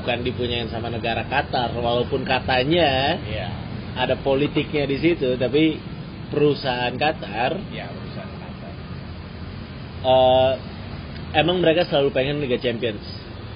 bukan 0.00 0.18
dipunyain 0.24 0.66
sama 0.72 0.88
negara 0.90 1.28
Qatar, 1.28 1.76
walaupun 1.76 2.24
katanya 2.26 3.20
iya 3.22 3.48
ada 3.96 4.16
politiknya 4.20 4.84
di 4.88 4.96
situ, 5.00 5.36
tapi 5.40 5.78
perusahaan 6.32 6.92
Qatar 6.96 7.60
ya 7.70 7.86
eh, 10.04 10.52
emang 11.36 11.60
mereka 11.60 11.84
selalu 11.88 12.10
pengen 12.12 12.40
Liga 12.40 12.58
Champions 12.60 13.04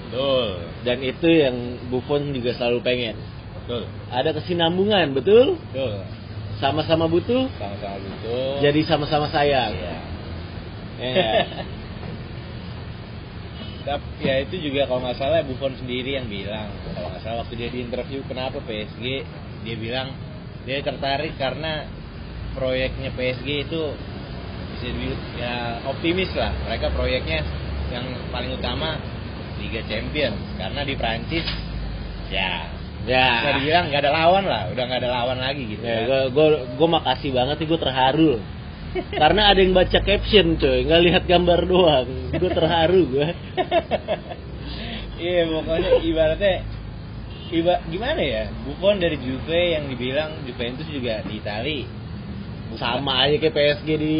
betul 0.09 0.71
dan 0.81 0.97
itu 0.99 1.27
yang 1.29 1.55
Buffon 1.87 2.33
juga 2.33 2.57
selalu 2.57 2.79
pengen. 2.81 3.15
betul 3.61 3.85
Ada 4.09 4.33
kesinambungan, 4.33 5.13
betul? 5.13 5.61
betul 5.71 6.03
Sama-sama 6.57 7.09
butuh, 7.09 7.49
sama-sama 7.57 7.97
betul 8.01 8.53
jadi 8.61 8.81
sama-sama 8.85 9.27
sayang. 9.33 9.73
Iya. 9.73 9.97
Ya. 11.01 11.31
Tapi 13.81 14.05
ya 14.21 14.35
itu 14.45 14.61
juga 14.61 14.85
kalau 14.85 15.01
nggak 15.01 15.17
salah 15.17 15.41
Buffon 15.41 15.73
sendiri 15.73 16.13
yang 16.13 16.29
bilang 16.29 16.69
kalau 16.93 17.09
nggak 17.09 17.21
salah 17.25 17.37
waktu 17.41 17.57
dia 17.57 17.69
di 17.73 17.81
interview 17.81 18.21
kenapa 18.29 18.61
PSG 18.61 19.05
dia 19.65 19.75
bilang 19.77 20.13
dia 20.69 20.85
tertarik 20.85 21.33
karena 21.41 21.89
proyeknya 22.53 23.09
PSG 23.17 23.65
itu 23.65 23.81
bisa 24.81 24.89
dibilang 24.97 25.21
ya 25.37 25.53
optimis 25.85 26.33
lah 26.33 26.49
mereka 26.65 26.89
proyeknya 26.89 27.45
yang 27.93 28.05
paling 28.33 28.57
utama 28.57 28.97
Liga 29.61 29.85
Champions 29.85 30.41
karena 30.57 30.81
di 30.81 30.93
Prancis 30.97 31.45
ya 32.33 32.65
ya. 33.05 33.25
bisa 33.45 33.49
dibilang 33.61 33.83
nggak 33.93 34.01
ada 34.01 34.11
lawan 34.11 34.43
lah 34.49 34.63
udah 34.73 34.83
nggak 34.89 34.99
ada 35.05 35.11
lawan 35.13 35.37
lagi 35.37 35.63
gitu 35.69 35.83
Ya, 35.85 36.01
ya. 36.01 36.19
gue 36.33 36.47
gue 36.73 36.87
makasih 36.89 37.29
banget 37.29 37.55
nih 37.61 37.67
gue 37.69 37.79
terharu. 37.81 38.33
Karena 38.91 39.41
ada 39.47 39.59
yang 39.63 39.71
baca 39.71 39.99
caption 40.03 40.59
coy, 40.59 40.83
nggak 40.83 41.01
lihat 41.07 41.23
gambar 41.23 41.63
doang. 41.63 42.07
Gue 42.35 42.51
terharu 42.51 43.01
gue. 43.07 43.27
Iya 45.15 45.47
pokoknya 45.47 45.91
ibaratnya 46.01 46.55
iba 47.53 47.77
gimana 47.87 48.19
ya 48.19 48.43
Buffon 48.65 48.97
dari 48.97 49.15
Juve 49.21 49.61
yang 49.77 49.85
dibilang 49.85 50.43
Juventus 50.43 50.87
juga 50.89 51.21
di 51.23 51.37
Itali 51.37 51.85
Sama 52.79 53.27
aja 53.27 53.37
kayak 53.37 53.53
PSG 53.53 53.87
di 54.01 54.15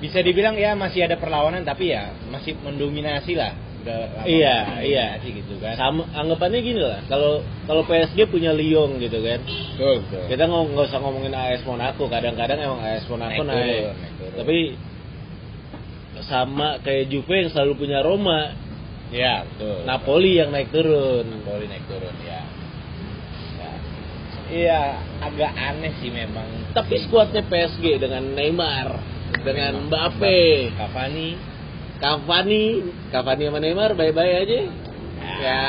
bisa 0.00 0.18
dibilang 0.20 0.56
ya 0.56 0.72
masih 0.72 1.04
ada 1.04 1.16
perlawanan 1.16 1.62
tapi 1.62 1.92
ya 1.92 2.10
masih 2.28 2.56
mendominasi 2.60 3.36
lah 3.36 3.52
udah 3.80 3.96
lama 4.12 4.24
Iya, 4.28 4.56
mendominasi 4.76 5.28
gitu 5.40 5.54
kan 5.56 5.72
sama 5.72 6.04
anggapannya 6.12 6.60
gini 6.60 6.80
lah. 6.80 7.00
Kalau 7.08 7.40
kalau 7.64 7.80
PSG 7.84 8.28
punya 8.28 8.52
Lyon 8.52 9.00
gitu 9.00 9.24
kan. 9.24 9.40
betul 9.40 10.04
betul 10.04 10.24
Kita 10.28 10.42
nggak 10.44 10.62
nggak 10.76 10.86
usah 10.88 11.00
ngomongin 11.00 11.32
AS 11.32 11.64
Monaco. 11.64 12.04
Kadang-kadang 12.04 12.60
emang 12.60 12.80
AS 12.84 13.08
Monaco 13.08 13.40
Naik 13.40 13.48
naik. 13.48 13.64
turun, 13.64 13.96
naik 13.96 14.12
turun. 14.20 14.36
Tapi 14.36 14.58
sama 16.20 16.76
kayak 16.80 17.08
Juve 17.08 17.32
yang 17.32 17.48
selalu 17.48 17.72
punya 17.78 18.04
Roma, 18.04 18.52
ya 19.08 19.48
betul 19.48 19.88
Napoli 19.88 20.36
yang 20.36 20.52
naik 20.52 20.68
turun. 20.68 21.24
Napoli 21.40 21.66
naik 21.66 21.84
turun 21.88 22.16
ya 22.22 22.40
Ya. 23.56 23.70
iya 24.50 24.80
agak 25.20 25.52
aneh 25.52 25.92
sih 26.00 26.08
memang 26.08 26.44
Tapi 26.72 27.00
skuadnya 27.04 27.40
PSG 27.42 27.96
dengan 27.96 28.24
Neymar, 28.32 28.88
dengan 29.40 29.88
Mbappe, 29.88 30.74
Cavani 30.76 31.50
Cavani, 32.00 32.64
Cavani 33.12 33.42
sama 33.44 33.60
Neymar 33.60 33.92
bye-bye 33.92 34.34
aja. 34.40 34.60
Ya, 35.20 35.64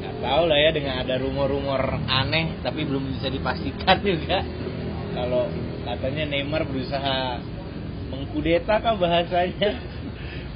nggak 0.00 0.14
tahu 0.24 0.42
lah 0.48 0.56
ya 0.56 0.70
dengan 0.72 1.04
ada 1.04 1.20
rumor-rumor 1.20 2.00
aneh 2.08 2.64
tapi 2.64 2.88
belum 2.88 3.12
bisa 3.12 3.28
dipastikan 3.28 4.00
juga 4.08 4.40
kalau 5.12 5.52
katanya 5.84 6.32
Neymar 6.32 6.64
berusaha 6.64 7.44
mengkudeta 8.08 8.80
kah 8.80 8.96
bahasanya 8.96 9.70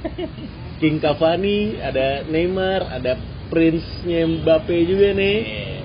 King 0.81 0.99
Cavani, 0.99 1.79
ada 1.79 2.25
Neymar, 2.25 2.89
ada 2.89 3.15
Prince-nya 3.47 4.27
Mbappe 4.27 4.75
juga 4.83 5.15
nih. 5.15 5.37
Iya. 5.39 5.79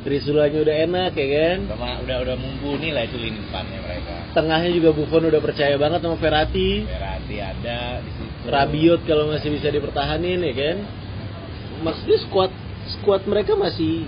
Trisulanya 0.00 0.58
udah 0.64 0.76
enak 0.88 1.12
ya 1.12 1.26
kan. 1.28 1.58
udah 1.68 1.94
udah 2.08 2.16
udah 2.24 2.36
mumpuni 2.40 2.88
lah 2.96 3.04
itu 3.04 3.20
lini 3.20 3.44
depannya 3.44 3.78
mereka 3.84 4.19
Tengahnya 4.30 4.70
juga 4.70 4.94
Buffon 4.94 5.26
udah 5.26 5.42
percaya 5.42 5.74
banget 5.74 6.00
sama 6.06 6.16
Verratti. 6.16 6.86
Verratti 6.86 7.36
ada 7.42 7.98
di 7.98 8.10
situ 8.14 8.46
Rabiot 8.46 9.00
kalau 9.04 9.28
masih 9.28 9.50
bisa 9.52 9.68
dipertahanin 9.68 10.38
ya 10.40 10.54
kan. 10.54 10.76
Maksudnya 11.82 12.18
squad 12.24 12.52
squad 12.98 13.22
mereka 13.26 13.58
masih 13.58 14.06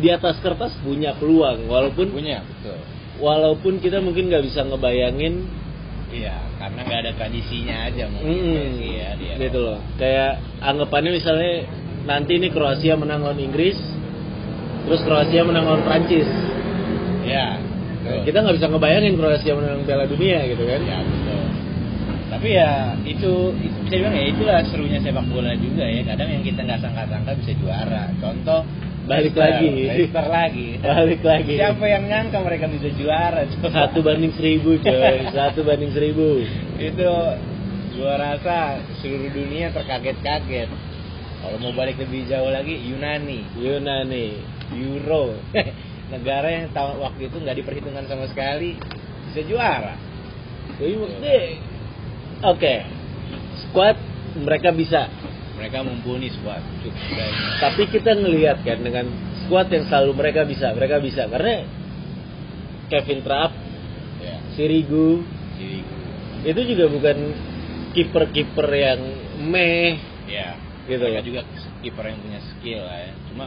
di 0.00 0.08
atas 0.08 0.40
kertas 0.40 0.72
punya 0.80 1.12
peluang 1.20 1.68
walaupun 1.68 2.16
punya 2.16 2.40
betul 2.40 2.80
walaupun 3.20 3.76
kita 3.76 4.00
mungkin 4.00 4.32
nggak 4.32 4.48
bisa 4.48 4.64
ngebayangin 4.64 5.44
iya 6.08 6.40
karena 6.56 6.80
nggak 6.80 7.00
ada 7.04 7.12
tradisinya 7.20 7.76
aja 7.92 8.04
mungkin 8.08 8.32
Mm, 8.32 8.68
ya 8.88 9.08
dia 9.20 9.34
gitu 9.36 9.60
loh. 9.60 9.78
Kayak 10.00 10.40
anggapannya 10.64 11.12
misalnya 11.20 11.52
nanti 12.08 12.40
nih 12.40 12.50
Kroasia 12.50 12.94
menang 12.96 13.20
lawan 13.22 13.38
Inggris, 13.38 13.76
terus 14.88 15.00
Kroasia 15.04 15.42
menang 15.44 15.64
lawan 15.68 15.82
Prancis. 15.84 16.28
ya 17.22 17.58
betul. 18.12 18.26
Kita 18.28 18.38
nggak 18.44 18.56
bisa 18.60 18.66
ngebayangin 18.68 19.12
Kroasia 19.16 19.52
menang 19.56 19.82
Piala 19.88 20.04
Dunia 20.04 20.38
gitu 20.44 20.62
kan? 20.68 20.80
ya 20.84 20.98
betul 21.00 21.40
tapi 22.32 22.48
ya 22.56 22.96
itu, 23.04 23.52
itu 23.60 23.76
bisa 23.86 23.94
bilang 24.00 24.16
ya 24.16 24.24
itulah 24.32 24.58
serunya 24.72 24.98
sepak 25.04 25.28
bola 25.28 25.52
juga 25.52 25.84
ya 25.84 26.00
kadang 26.00 26.32
yang 26.32 26.40
kita 26.40 26.64
nggak 26.64 26.80
sangka-sangka 26.80 27.32
bisa 27.44 27.52
juara 27.60 28.08
contoh 28.18 28.64
Balik 29.02 29.34
Leicester. 29.34 29.42
lagi. 29.44 29.68
Leicester 29.84 30.26
lagi 30.32 30.68
Balik 30.80 31.20
lagi. 31.26 31.54
siapa 31.60 31.84
yang 31.90 32.04
nyangka 32.08 32.38
mereka 32.40 32.66
bisa 32.72 32.88
juara 32.96 33.44
coba? 33.50 33.68
Satu 33.68 33.98
banding 34.00 34.32
seribu 34.32 34.78
coy, 34.80 35.16
satu 35.36 35.60
banding 35.60 35.92
seribu. 35.92 36.40
itu 36.80 37.04
gua 38.00 38.14
rasa 38.16 38.80
seluruh 39.04 39.28
dunia 39.28 39.68
terkaget-kaget 39.70 40.70
kalau 41.42 41.58
mau 41.60 41.72
balik 41.76 42.00
lebih 42.00 42.24
jauh 42.32 42.48
lagi 42.48 42.80
Yunani 42.80 43.44
Yunani. 43.60 44.26
Euro 44.72 45.36
negara 46.12 46.48
yang 46.52 46.68
tahun 46.76 47.00
waktu 47.00 47.32
itu 47.32 47.36
nggak 47.40 47.56
diperhitungkan 47.64 48.04
sama 48.04 48.28
sekali 48.28 48.76
bisa 49.32 49.40
juara 49.48 49.96
maksudnya 50.76 51.38
oke 52.44 52.74
squad 53.68 53.96
mereka 54.38 54.72
bisa 54.72 55.08
Mereka 55.52 55.84
mumpuni 55.84 56.32
squad. 56.32 56.64
Tapi 57.60 57.86
kita 57.86 58.18
ngelihat 58.18 58.64
kan 58.66 58.82
dengan 58.82 59.06
squad 59.44 59.70
yang 59.70 59.86
selalu 59.86 60.16
mereka 60.16 60.42
bisa 60.42 60.72
mereka 60.74 60.98
bisa 60.98 61.28
karena 61.28 61.68
Kevin 62.88 63.20
Trapp 63.22 63.52
Ya. 64.22 64.38
Sirigu 64.54 65.26
Jadi 65.58 65.78
itu 66.42 66.60
juga 66.74 66.84
bukan 66.90 67.16
kiper-kiper 67.94 68.68
yang 68.70 69.00
meh 69.50 69.98
ya. 70.30 70.54
Gitu 70.86 71.02
mereka 71.02 71.18
ya. 71.18 71.26
juga 71.26 71.40
kiper 71.82 72.04
yang 72.06 72.18
punya 72.22 72.40
skill 72.42 72.80
lah 72.86 72.98
ya. 73.02 73.12
Cuma 73.30 73.46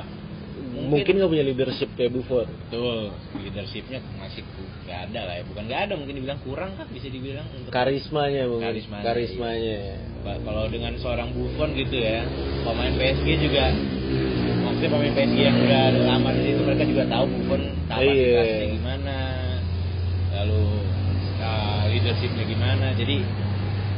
mungkin. 0.56 1.14
Nggak 1.18 1.30
punya 1.30 1.44
leadership 1.44 1.90
kayak 1.94 2.12
Buffon. 2.12 2.48
Betul. 2.48 3.12
Leadershipnya 3.38 4.00
masih 4.16 4.42
nggak 4.86 5.00
ada 5.10 5.20
lah 5.26 5.36
ya. 5.38 5.44
Bukan 5.46 5.64
nggak 5.66 5.82
ada 5.86 5.94
mungkin 5.96 6.16
dibilang 6.16 6.40
kurang 6.42 6.72
kan 6.76 6.88
bisa 6.90 7.08
dibilang 7.08 7.46
untuk 7.52 7.72
karismanya 7.72 8.44
mungkin 8.46 8.66
Karismanya, 8.70 9.04
karismanya. 9.04 9.78
Ba- 10.22 10.42
kalau 10.42 10.66
dengan 10.68 10.94
seorang 10.98 11.30
Buffon 11.32 11.70
gitu 11.74 11.98
ya 11.98 12.26
pemain 12.62 12.94
PSG 12.94 13.28
juga 13.42 13.70
maksudnya 14.66 14.90
pemain 14.90 15.14
PSG 15.14 15.38
yang 15.38 15.58
udah 15.60 15.84
lama 16.06 16.30
di 16.34 16.42
situ 16.44 16.62
mereka 16.62 16.84
juga 16.84 17.04
tahu 17.06 17.26
Buffon 17.30 17.62
kapasitasnya 17.86 18.58
Iya. 18.66 18.74
gimana 18.74 19.16
lalu 20.34 20.62
uh, 21.40 21.84
leadershipnya 21.88 22.44
gimana. 22.44 22.88
Jadi 22.94 23.18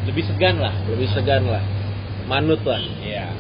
lebih 0.08 0.24
segan 0.24 0.56
lah. 0.58 0.76
Lebih 0.88 1.08
segan 1.12 1.44
lah. 1.48 1.64
Manut 2.28 2.60
lah. 2.64 2.80
Iya 3.00 3.32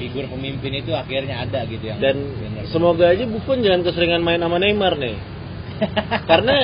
figur 0.00 0.24
pemimpin 0.26 0.72
itu 0.80 0.90
akhirnya 0.92 1.44
ada 1.44 1.64
gitu 1.68 1.84
yang 1.84 1.98
dan 2.00 2.16
bener. 2.16 2.64
semoga 2.68 3.12
aja 3.12 3.24
Buffon 3.28 3.60
jangan 3.60 3.84
keseringan 3.84 4.22
main 4.24 4.40
sama 4.40 4.56
Neymar 4.58 4.94
nih. 4.96 5.16
Karena 6.30 6.56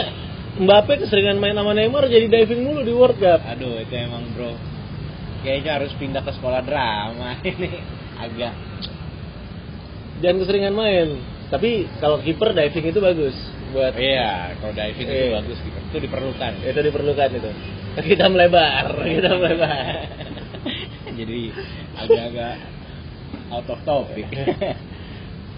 Mbappe 0.61 1.07
keseringan 1.07 1.39
main 1.39 1.55
sama 1.55 1.73
Neymar 1.73 2.11
jadi 2.11 2.27
diving 2.27 2.63
mulu 2.67 2.81
di 2.83 2.93
World 2.93 3.17
Cup. 3.19 3.41
Aduh 3.47 3.81
itu 3.81 3.95
emang 3.95 4.25
bro. 4.35 4.53
Kayaknya 5.41 5.71
harus 5.81 5.93
pindah 5.97 6.21
ke 6.21 6.33
sekolah 6.37 6.61
drama 6.65 7.39
ini. 7.51 7.71
Agak. 8.21 8.55
Jangan 10.21 10.37
keseringan 10.45 10.75
main. 10.77 11.09
Tapi 11.49 11.89
kalau 11.99 12.21
kiper 12.21 12.53
diving 12.53 12.93
itu 12.93 13.01
bagus 13.01 13.35
buat 13.71 13.95
iya 13.95 14.51
kalau 14.59 14.75
diving 14.75 15.07
itu 15.07 15.15
Iya. 15.15 15.39
bagus 15.41 15.59
gitu 15.63 15.79
itu 15.79 15.97
diperlukan. 16.07 16.53
Itu 16.67 16.81
diperlukan 16.83 17.29
itu. 17.37 17.51
Kita 18.15 18.27
melebar 18.31 19.01
kita 19.03 19.31
melebar 19.41 19.95
jadi 21.11 21.41
agak-agak 22.01 22.55
out 23.51 23.67
of 23.67 23.81
topic. 23.83 24.27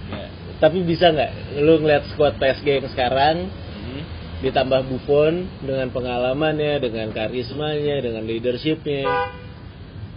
Ya. 0.02 0.28
tapi 0.58 0.82
bisa 0.82 1.08
nggak? 1.08 1.62
Lu 1.62 1.78
ngeliat 1.80 2.04
squad 2.12 2.36
PSG 2.36 2.82
yang 2.82 2.90
sekarang 2.90 3.48
Mhm. 3.48 4.02
ditambah 4.42 4.90
Buffon 4.90 5.46
dengan 5.62 5.88
pengalamannya 5.88 6.82
dengan 6.82 7.08
karismanya 7.14 8.02
dengan 8.02 8.26
leadershipnya 8.26 9.08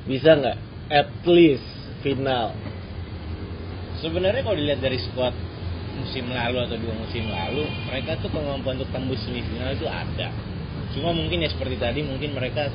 bisa 0.03 0.35
nggak? 0.35 0.57
At 0.89 1.13
least 1.24 1.63
final. 2.01 2.51
Sebenarnya 4.01 4.43
kalau 4.43 4.57
dilihat 4.59 4.83
dari 4.83 5.00
squad 5.00 5.31
musim 5.95 6.27
lalu 6.27 6.57
atau 6.59 6.75
dua 6.75 6.95
musim 7.00 7.24
lalu 7.31 7.63
mereka 7.88 8.19
tuh 8.19 8.27
kemampuan 8.27 8.75
untuk 8.75 8.91
tembus 8.91 9.21
semifinal 9.24 9.71
itu 9.71 9.88
ada. 9.88 10.27
Cuma 10.91 11.15
mungkin 11.15 11.39
ya 11.39 11.50
seperti 11.50 11.79
tadi 11.79 12.03
mungkin 12.03 12.35
mereka 12.35 12.67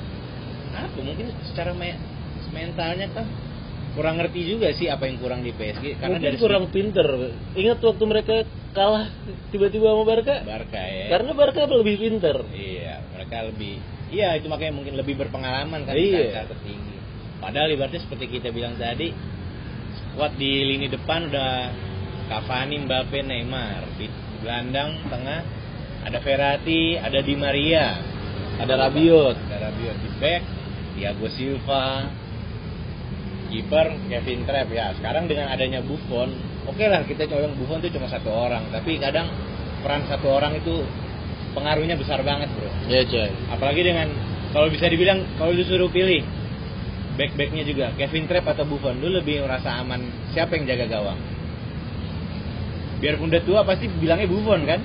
apa? 0.72 0.96
Mungkin 0.96 1.28
secara 1.52 1.76
me- 1.76 2.00
mentalnya 2.50 3.12
kan 3.12 3.28
kurang 3.94 4.22
ngerti 4.22 4.40
juga 4.46 4.70
sih 4.70 4.86
apa 4.86 5.10
yang 5.10 5.18
kurang 5.18 5.42
di 5.42 5.50
PSG 5.50 5.98
karena 5.98 6.16
mungkin 6.18 6.26
dari 6.30 6.36
kurang 6.38 6.64
pinter. 6.70 7.08
Ingat 7.58 7.78
waktu 7.82 8.04
mereka 8.06 8.34
kalah 8.70 9.10
tiba-tiba 9.50 9.90
sama 9.90 10.04
Barca? 10.06 10.34
Barca 10.46 10.82
ya. 10.82 11.06
Karena 11.10 11.30
Barca 11.34 11.60
lebih 11.66 11.96
pinter. 11.98 12.36
Iya, 12.54 13.02
mereka 13.14 13.36
lebih 13.50 13.82
Iya, 14.10 14.34
itu 14.42 14.50
makanya 14.50 14.74
mungkin 14.74 14.98
lebih 14.98 15.14
berpengalaman 15.22 15.86
kan 15.86 15.94
Iya. 15.94 16.42
tertinggi. 16.50 16.98
Padahal 17.38 17.70
ibaratnya 17.70 18.02
seperti 18.02 18.26
kita 18.26 18.50
bilang 18.50 18.74
tadi, 18.74 19.14
squad 19.94 20.34
di 20.34 20.66
lini 20.66 20.90
depan 20.90 21.30
udah 21.30 21.50
Cavani, 22.26 22.82
Mbappe, 22.84 23.22
Neymar. 23.22 23.86
Di 23.94 24.10
gelandang 24.42 24.98
tengah 25.06 25.40
ada 26.04 26.18
Verratti, 26.18 26.98
ada 26.98 27.22
Di 27.22 27.34
Maria, 27.38 28.02
ada 28.58 28.74
Rabiot. 28.76 29.36
Ada 29.46 29.70
Rabiot 29.70 29.96
di 30.02 30.10
back, 30.18 30.42
Thiago 30.98 31.26
Silva, 31.30 32.10
kiper 33.50 33.98
Kevin 34.06 34.46
Trapp 34.46 34.70
ya. 34.70 34.94
Sekarang 34.94 35.26
dengan 35.26 35.50
adanya 35.50 35.82
Buffon, 35.82 36.30
oke 36.70 36.84
lah 36.86 37.02
kita 37.04 37.26
coba 37.26 37.50
Buffon 37.58 37.82
itu 37.82 37.98
cuma 37.98 38.06
satu 38.06 38.30
orang, 38.30 38.70
tapi 38.70 38.96
kadang 39.02 39.26
peran 39.82 40.06
satu 40.06 40.30
orang 40.30 40.54
itu 40.56 40.86
pengaruhnya 41.50 41.98
besar 41.98 42.22
banget 42.22 42.46
bro. 42.54 42.70
ya 42.86 43.02
coy 43.02 43.26
Apalagi 43.50 43.82
dengan 43.82 44.06
kalau 44.54 44.70
bisa 44.70 44.86
dibilang 44.86 45.26
kalau 45.34 45.50
disuruh 45.50 45.90
pilih 45.90 46.22
back 47.18 47.34
backnya 47.34 47.66
juga 47.66 47.90
Kevin 47.98 48.30
Trapp 48.30 48.54
atau 48.54 48.64
Buffon, 48.64 49.02
lu 49.02 49.10
lebih 49.10 49.42
merasa 49.42 49.82
aman 49.82 50.00
siapa 50.30 50.54
yang 50.56 50.70
jaga 50.70 50.86
gawang? 50.86 51.18
Biarpun 53.02 53.32
udah 53.32 53.42
tua 53.42 53.60
pasti 53.66 53.90
bilangnya 53.90 54.30
Buffon 54.30 54.60
kan? 54.64 54.80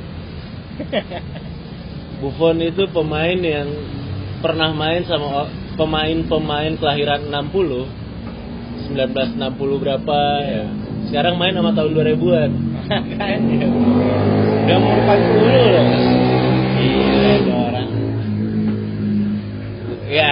Buffon 2.24 2.58
itu 2.64 2.84
pemain 2.90 3.38
yang 3.38 3.70
pernah 4.40 4.72
main 4.72 5.04
sama 5.04 5.48
pemain-pemain 5.76 6.80
kelahiran 6.80 7.28
60 7.28 8.05
1960 8.88 9.84
berapa 9.84 10.20
Iya. 10.42 10.66
sekarang 11.10 11.36
main 11.38 11.54
sama 11.54 11.72
tahun 11.74 11.92
2000-an 11.94 12.52
kan 13.18 13.40
ya. 13.50 13.68
Udah 14.66 14.78
mau 14.82 14.94
40 14.98 15.70
loh. 15.70 15.86
Gila 16.76 17.34
orang. 17.54 17.90
ya 20.06 20.32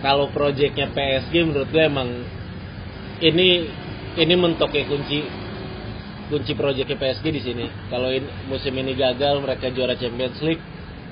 kalau 0.00 0.30
proyeknya 0.30 0.92
PSG 0.92 1.32
menurut 1.42 1.68
gue 1.70 1.82
emang 1.82 2.08
ini 3.18 3.66
ini 4.16 4.34
mentoknya 4.36 4.84
kunci 4.86 5.20
kunci 6.26 6.52
proyeknya 6.54 6.94
PSG 6.94 7.24
di 7.30 7.40
sini 7.42 7.66
kalau 7.88 8.10
ini, 8.10 8.26
musim 8.46 8.74
ini 8.76 8.94
gagal 8.94 9.40
mereka 9.40 9.70
juara 9.70 9.94
Champions 9.96 10.38
League 10.42 10.62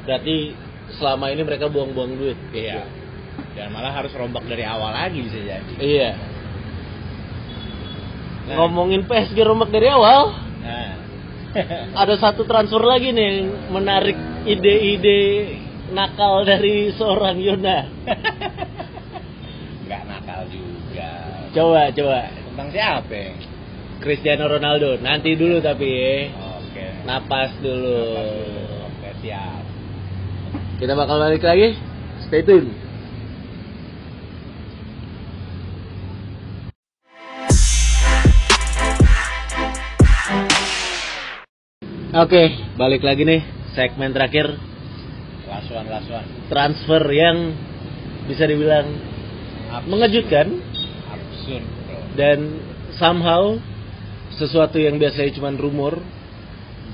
berarti 0.04 0.52
selama 0.98 1.32
ini 1.32 1.42
mereka 1.42 1.66
buang-buang 1.66 2.12
duit 2.14 2.38
Iya. 2.52 2.84
Dan 3.55 3.70
malah 3.70 3.92
harus 3.92 4.11
rombak 4.12 4.42
dari 4.44 4.62
awal 4.62 4.90
lagi 4.90 5.18
bisa 5.20 5.38
jadi. 5.38 5.73
iya 5.79 6.11
Nah. 8.44 8.61
ngomongin 8.61 9.09
PSG 9.09 9.40
rombak 9.40 9.73
dari 9.73 9.88
awal 9.88 10.37
Nah. 10.61 10.92
ada 12.03 12.14
satu 12.14 12.44
transfer 12.44 12.77
lagi 12.79 13.09
nih 13.09 13.25
yang 13.25 13.38
menarik 13.70 14.12
ide-ide 14.44 15.55
nakal 15.90 16.44
dari 16.44 16.92
seorang 16.92 17.40
Yona 17.40 17.88
Nggak 19.85 20.03
nakal 20.05 20.40
juga. 20.49 21.09
coba 21.53 21.88
coba 21.88 22.20
Tentang 22.29 22.68
siapa? 22.68 23.23
Cristiano 23.99 24.44
Ronaldo 24.44 25.01
nanti 25.01 25.33
dulu 25.33 25.59
tapi 25.59 25.88
ya. 25.88 26.14
Oke. 26.61 26.85
napas 27.09 27.51
dulu 27.59 27.97
Napas 28.05 28.20
dulu. 28.20 28.53
Oke, 28.92 29.09
siap. 29.23 29.62
kita 30.77 30.92
bakal 30.92 31.16
balik 31.16 31.40
lagi 31.40 31.81
stay 32.20 32.44
tune 32.44 32.68
Oke, 42.14 42.42
balik 42.77 43.03
lagi 43.03 43.27
nih 43.27 43.42
segmen 43.74 44.14
terakhir 44.14 44.55
Lasuan 45.44 45.87
lasuan. 45.87 46.22
transfer 46.46 47.03
yang 47.11 47.50
bisa 48.24 48.46
dibilang 48.46 48.87
Absurd. 49.68 49.90
mengejutkan 49.90 50.46
Absurd, 51.11 51.64
bro. 51.64 51.98
dan 52.14 52.38
somehow 52.94 53.59
sesuatu 54.33 54.79
yang 54.79 54.94
biasanya 54.94 55.35
cuma 55.35 55.50
rumor 55.53 55.98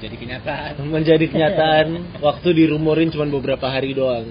Jadi 0.01 0.17
kenyataan. 0.17 0.81
menjadi 0.89 1.27
kenyataan 1.27 1.87
waktu 2.19 2.49
dirumorin 2.55 3.13
cuma 3.13 3.29
beberapa 3.29 3.69
hari 3.69 3.93
doang 3.93 4.25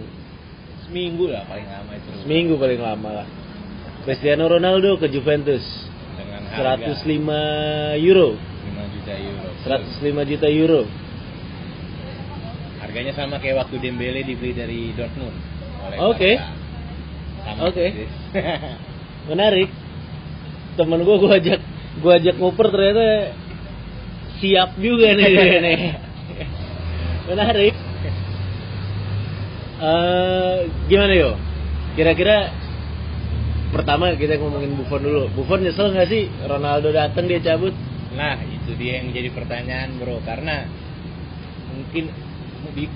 Seminggu 0.83 1.29
lah 1.29 1.45
paling 1.45 1.69
lama 1.69 1.91
itu. 1.93 2.09
seminggu 2.19 2.53
paling 2.57 2.81
lama 2.81 3.09
lah 3.21 3.27
Cristiano 4.01 4.49
Ronaldo 4.49 4.97
ke 4.97 5.05
Juventus 5.07 5.61
Dengan 6.17 6.49
harga 6.49 6.97
105 6.97 7.13
euro 8.01 8.33
5 8.33 8.93
juta 8.97 9.13
euro. 9.15 9.48
105 9.65 10.29
juta 10.29 10.47
euro 10.47 10.83
Harganya 12.79 13.13
sama 13.13 13.37
kayak 13.37 13.67
waktu 13.67 13.75
Dembele 13.77 14.25
dibeli 14.25 14.55
dari 14.55 14.89
Dortmund. 14.97 15.35
Oke. 16.09 16.41
Sama 17.45 17.69
Oke. 17.69 17.85
persis. 17.85 18.11
menarik 19.29 19.69
temen 20.73 21.05
gue 21.05 21.15
gue 21.21 21.31
ajak 21.37 21.61
gue 22.01 22.11
ajak 22.17 22.35
ngoper 22.41 22.67
ternyata 22.73 23.35
siap 24.41 24.73
juga 24.81 25.13
nih 25.13 25.29
nih 25.65 25.79
menarik 27.29 27.75
Eh 29.79 30.57
gimana 30.91 31.15
yo 31.15 31.39
kira-kira 31.95 32.51
pertama 33.71 34.11
kita 34.19 34.35
ngomongin 34.35 34.75
Buffon 34.75 34.99
dulu 34.99 35.31
Buffon 35.31 35.63
nyesel 35.63 35.95
nggak 35.95 36.09
sih 36.11 36.27
Ronaldo 36.43 36.91
datang 36.91 37.31
dia 37.31 37.39
cabut 37.39 37.71
Nah, 38.09 38.35
itu 38.69 38.77
dia 38.77 39.01
yang 39.01 39.09
jadi 39.09 39.33
pertanyaan, 39.33 39.97
Bro. 39.97 40.21
Karena 40.21 40.69
mungkin 41.73 42.13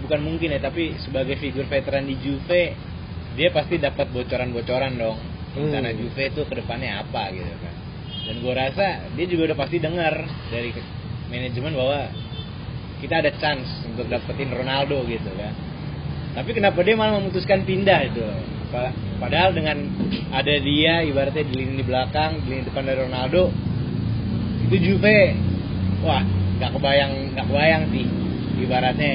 bukan 0.06 0.22
mungkin 0.22 0.54
ya 0.54 0.62
tapi 0.62 0.94
sebagai 1.02 1.42
figur 1.42 1.66
veteran 1.66 2.06
di 2.06 2.14
Juve 2.22 2.78
dia 3.34 3.50
pasti 3.50 3.82
dapat 3.82 4.14
bocoran-bocoran 4.14 4.94
dong. 4.94 5.18
Hmm. 5.54 5.70
rencana 5.70 5.94
Juve 5.98 6.30
itu 6.30 6.42
ke 6.46 6.54
depannya 6.54 7.02
apa 7.02 7.34
gitu 7.34 7.54
kan. 7.58 7.76
Dan 8.24 8.36
gue 8.46 8.54
rasa 8.54 8.86
dia 9.18 9.26
juga 9.26 9.54
udah 9.54 9.58
pasti 9.58 9.78
dengar 9.82 10.14
dari 10.54 10.70
manajemen 11.34 11.74
bahwa 11.74 12.10
kita 13.02 13.20
ada 13.20 13.32
chance 13.42 13.84
untuk 13.90 14.06
dapetin 14.06 14.54
Ronaldo 14.54 15.02
gitu 15.10 15.34
kan. 15.34 15.54
Tapi 16.34 16.50
kenapa 16.54 16.82
dia 16.86 16.98
malah 16.98 17.18
memutuskan 17.18 17.66
pindah 17.66 18.00
itu? 18.10 18.22
Pa- 18.74 18.94
padahal 19.22 19.54
dengan 19.54 19.78
ada 20.34 20.56
dia 20.58 21.06
ibaratnya 21.06 21.46
di 21.46 21.54
lini 21.54 21.86
belakang 21.86 22.42
di 22.42 22.48
lini 22.58 22.64
depan 22.66 22.84
dari 22.90 23.00
Ronaldo 23.06 23.54
itu 24.66 24.76
Juve 24.82 25.53
wah 26.04 26.24
nggak 26.60 26.72
kebayang 26.76 27.12
nggak 27.34 27.46
kebayang 27.50 27.84
sih. 27.90 28.06
Ibaratnya 28.64 29.14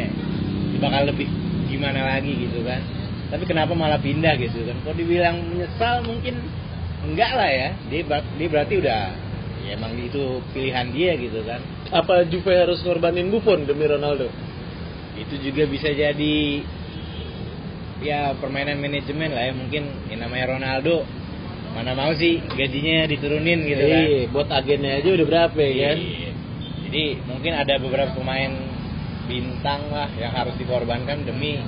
bakal 0.82 1.02
lebih 1.08 1.28
gimana 1.68 2.16
lagi 2.16 2.32
gitu 2.34 2.64
kan. 2.64 2.80
Tapi 3.28 3.44
kenapa 3.44 3.76
malah 3.76 4.00
pindah 4.00 4.34
gitu 4.40 4.64
kan? 4.64 4.76
Kalau 4.82 4.96
dibilang 4.96 5.36
menyesal 5.52 6.00
mungkin 6.02 6.40
enggak 7.04 7.32
lah 7.36 7.50
ya. 7.50 7.68
Dia 7.92 8.00
ber- 8.08 8.30
dia 8.40 8.48
berarti 8.48 8.74
udah 8.80 9.02
ya 9.68 9.70
emang 9.76 9.92
itu 10.00 10.40
pilihan 10.56 10.86
dia 10.90 11.12
gitu 11.20 11.44
kan. 11.44 11.60
Apa 11.92 12.24
Juve 12.28 12.52
harus 12.56 12.80
ngorbanin 12.84 13.28
Buffon 13.28 13.68
demi 13.68 13.84
Ronaldo? 13.84 14.28
itu 15.18 15.34
juga 15.50 15.66
bisa 15.66 15.90
jadi 15.90 16.62
ya 17.98 18.38
permainan 18.38 18.78
manajemen 18.78 19.34
lah 19.34 19.50
ya. 19.50 19.52
Mungkin 19.54 19.82
yang 20.14 20.20
namanya 20.22 20.54
Ronaldo 20.54 21.02
mana 21.74 21.92
mau 21.94 22.14
sih 22.14 22.38
gajinya 22.54 23.06
diturunin 23.10 23.66
gitu 23.66 23.82
kan. 23.82 24.02
Iya, 24.06 24.20
buat 24.30 24.48
agennya 24.50 25.02
aja 25.02 25.08
udah 25.10 25.26
berapa 25.26 25.58
ya 25.58 25.74
kan? 25.90 25.98
Iya. 26.88 26.90
Jadi 26.90 27.04
mungkin 27.28 27.52
ada 27.52 27.74
beberapa 27.76 28.16
pemain 28.16 28.52
bintang 29.28 29.92
lah 29.92 30.08
yang 30.16 30.32
harus 30.32 30.56
dikorbankan 30.56 31.28
demi 31.28 31.60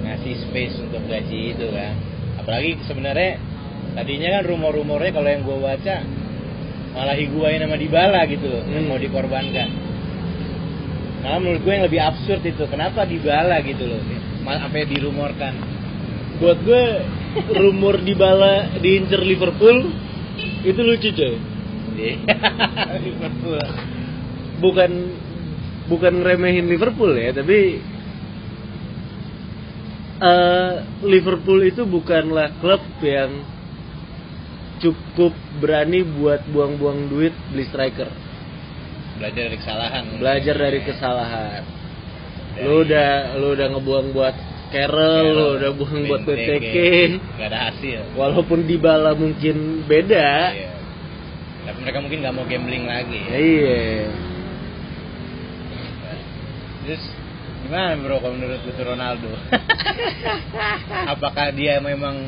ngasih 0.00 0.48
space 0.48 0.80
untuk 0.80 1.04
gaji 1.04 1.52
itu 1.52 1.68
kan. 1.68 1.92
Apalagi 2.40 2.80
sebenarnya 2.88 3.36
tadinya 3.92 4.40
kan 4.40 4.42
rumor-rumornya 4.48 5.12
kalau 5.12 5.28
yang 5.28 5.44
gue 5.44 5.58
baca 5.60 5.96
malah 6.96 7.16
Higuain 7.16 7.60
sama 7.60 7.76
Dybala 7.76 8.20
gitu 8.28 8.48
loh 8.48 8.62
yang 8.64 8.88
Hmm. 8.88 8.96
mau 8.96 8.98
dikorbankan. 9.00 9.68
Malah 11.22 11.38
menurut 11.38 11.60
gue 11.62 11.72
yang 11.76 11.84
lebih 11.86 12.00
absurd 12.00 12.42
itu 12.42 12.64
kenapa 12.66 13.04
Dybala 13.04 13.60
gitu 13.62 13.84
loh 13.86 14.00
malah 14.42 14.66
sampai 14.66 14.88
dirumorkan. 14.88 15.54
Buat 16.40 16.58
gue 16.64 16.84
rumor 17.60 18.00
di 18.02 18.16
bala 18.16 18.72
diincer 18.80 19.20
Liverpool 19.20 19.92
itu 20.64 20.80
lucu 20.80 21.12
coy. 21.12 21.36
Liverpool. 23.04 23.60
Bukan 24.62 24.90
bukan 25.90 26.12
ngeremehin 26.22 26.70
Liverpool 26.70 27.12
ya, 27.18 27.34
tapi 27.34 27.82
eh, 30.22 30.72
Liverpool 31.02 31.60
itu 31.66 31.82
bukanlah 31.82 32.54
klub 32.62 32.82
yang 33.02 33.42
cukup 34.78 35.34
berani 35.62 36.02
buat 36.02 36.46
buang-buang 36.50 37.10
duit 37.10 37.34
beli 37.50 37.66
striker. 37.66 38.10
Belajar 39.18 39.42
dari 39.46 39.58
kesalahan. 39.58 40.04
Belajar 40.18 40.54
dari 40.58 40.80
kesalahan. 40.82 41.62
Lu 42.62 42.82
udah 42.82 43.10
lu 43.38 43.46
udah 43.54 43.66
ngebuang 43.78 44.08
buat 44.12 44.36
Carroll, 44.72 45.26
lu 45.36 45.46
udah 45.60 45.70
buang 45.76 46.00
buat 46.08 46.22
PTK. 46.24 46.76
Gak 47.36 47.48
ada 47.52 47.58
hasil. 47.70 48.16
Walaupun 48.16 48.64
di 48.64 48.80
bala 48.80 49.12
mungkin 49.12 49.84
beda. 49.84 50.32
Iya. 50.56 50.70
Tapi 51.62 51.78
mereka 51.84 51.98
mungkin 52.02 52.18
nggak 52.24 52.34
mau 52.34 52.46
gambling 52.48 52.84
lagi. 52.88 53.20
Ya, 53.20 53.38
iya. 53.38 53.78
Terus 56.82 57.02
gimana 57.62 57.94
bro 57.98 58.18
kalau 58.18 58.34
menurut 58.34 58.58
tuh 58.66 58.74
Ronaldo? 58.82 59.30
Apakah 61.14 61.54
dia 61.54 61.78
memang 61.78 62.18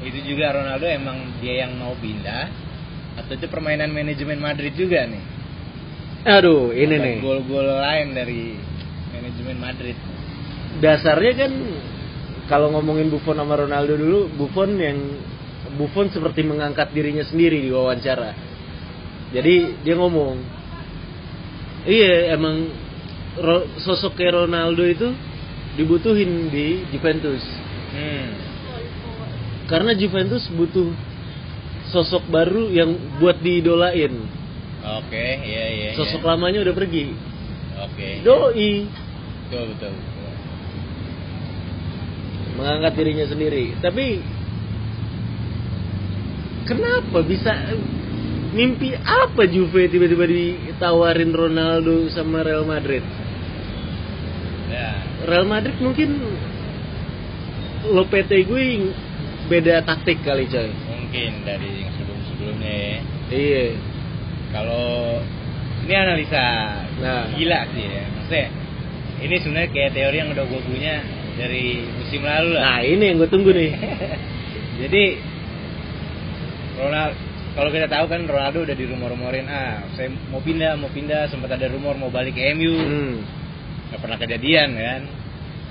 itu 0.00 0.24
juga 0.24 0.56
Ronaldo 0.56 0.88
emang 0.88 1.40
dia 1.44 1.68
yang 1.68 1.76
mau 1.76 1.92
pindah 2.00 2.48
atau 3.20 3.36
itu 3.36 3.46
permainan 3.52 3.92
manajemen 3.92 4.40
Madrid 4.40 4.72
juga 4.72 5.04
nih? 5.04 5.22
Aduh, 6.24 6.72
ini 6.72 6.94
Atau 6.96 7.04
nih. 7.04 7.16
Gol-gol 7.20 7.68
lain 7.68 8.08
dari 8.16 8.56
manajemen 9.12 9.56
Madrid. 9.60 9.96
Dasarnya 10.80 11.32
kan 11.36 11.52
kalau 12.48 12.72
ngomongin 12.72 13.12
Buffon 13.12 13.36
sama 13.36 13.56
Ronaldo 13.56 13.94
dulu, 14.00 14.32
Buffon 14.36 14.80
yang 14.80 14.98
Buffon 15.76 16.08
seperti 16.08 16.42
mengangkat 16.42 16.90
dirinya 16.96 17.24
sendiri 17.24 17.60
di 17.60 17.70
wawancara. 17.70 18.32
Jadi 19.30 19.84
dia 19.86 19.94
ngomong, 19.94 20.34
iya 21.86 22.34
emang 22.34 22.66
sosok 23.86 24.18
kayak 24.18 24.46
Ronaldo 24.46 24.82
itu 24.82 25.08
dibutuhin 25.78 26.50
di 26.50 26.82
Juventus. 26.90 27.42
Hmm. 27.94 28.28
Karena 29.70 29.94
Juventus 29.94 30.50
butuh 30.50 30.90
sosok 31.94 32.26
baru 32.26 32.70
yang 32.70 32.90
buat 33.22 33.38
diidolain. 33.38 34.14
Oke, 34.80 35.26
iya 35.46 35.64
iya. 35.70 35.88
iya. 35.94 35.98
Sosok 35.98 36.26
lamanya 36.26 36.64
udah 36.64 36.74
pergi. 36.74 37.14
Oke. 37.80 38.24
Doi 38.26 38.86
Betul 39.50 39.74
betul. 39.74 39.92
betul. 39.94 40.20
mengangkat 42.60 42.92
dirinya 42.98 43.26
sendiri. 43.26 43.74
Tapi 43.80 44.06
kenapa 46.68 47.18
bisa 47.24 47.50
mimpi 48.52 48.94
apa 48.94 49.48
Juve 49.48 49.88
tiba-tiba 49.88 50.26
ditawarin 50.28 51.32
Ronaldo 51.32 52.06
sama 52.12 52.44
Real 52.44 52.68
Madrid? 52.68 53.02
Ya. 54.80 54.90
Real 55.28 55.44
Madrid 55.44 55.76
mungkin 55.78 56.16
Lopetegui 57.80 58.92
beda 59.48 59.80
taktik 59.84 60.20
kali 60.20 60.44
coy. 60.46 60.68
Mungkin 60.68 61.30
dari 61.44 61.84
yang 61.84 61.92
sebelum-sebelumnya 61.96 62.72
ya. 62.72 62.98
Iya. 63.32 63.66
Kalau 64.52 65.20
ini 65.84 65.94
analisa 65.96 66.44
Nah. 67.00 67.32
gila 67.32 67.60
sih 67.72 67.84
ya. 67.88 68.04
Maksudnya 68.12 68.46
ini 69.20 69.34
sebenarnya 69.40 69.70
kayak 69.72 69.90
teori 69.96 70.16
yang 70.20 70.30
udah 70.32 70.44
gue 70.44 70.60
punya 70.64 70.94
dari 71.40 71.88
musim 71.88 72.20
lalu 72.20 72.50
lah. 72.56 72.62
Nah 72.62 72.80
ini 72.84 73.04
yang 73.10 73.16
gue 73.16 73.30
tunggu 73.32 73.50
nih. 73.56 73.72
Jadi 74.84 75.04
Ronaldo 76.76 77.16
kalau 77.50 77.70
kita 77.74 77.90
tahu 77.90 78.06
kan 78.06 78.20
Ronaldo 78.30 78.62
udah 78.62 78.76
di 78.78 78.84
rumor-rumorin 78.86 79.44
ah 79.50 79.82
saya 79.98 80.06
mau 80.30 80.38
pindah 80.38 80.78
mau 80.78 80.86
pindah 80.92 81.26
sempat 81.26 81.50
ada 81.50 81.66
rumor 81.66 81.98
mau 81.98 82.06
balik 82.06 82.38
ke 82.38 82.54
MU 82.54 82.72
Hmm. 82.78 83.16
Nggak 83.90 84.00
pernah 84.00 84.16
kejadian 84.16 84.70
kan 84.72 85.02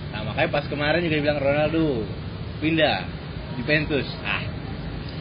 nah 0.10 0.22
makanya 0.24 0.50
pas 0.52 0.66
kemarin 0.66 1.00
juga 1.00 1.16
dibilang 1.16 1.40
Ronaldo 1.40 2.04
pindah 2.60 2.98
Juventus 3.56 4.08
ah 4.22 4.44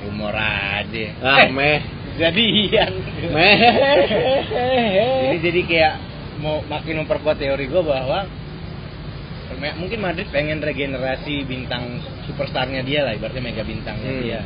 rumor 0.01 0.33
aja 0.33 1.07
Ah 1.19 1.43
Eh, 1.43 1.51
meh. 1.51 1.79
jadian 2.15 2.93
Meh. 3.31 3.57
jadi 5.23 5.37
jadi 5.41 5.61
kayak 5.65 5.95
mau 6.39 6.63
makin 6.63 7.03
memperkuat 7.03 7.37
teori 7.37 7.67
gue 7.67 7.83
bahwa 7.83 8.27
mungkin 9.75 9.99
Madrid 9.99 10.29
pengen 10.29 10.59
regenerasi 10.59 11.43
bintang 11.43 11.99
superstarnya 12.25 12.83
dia 12.83 13.03
lah 13.03 13.13
ibaratnya 13.13 13.43
mega 13.43 13.63
bintangnya 13.63 14.07
Hmm. 14.09 14.23
dia 14.23 14.41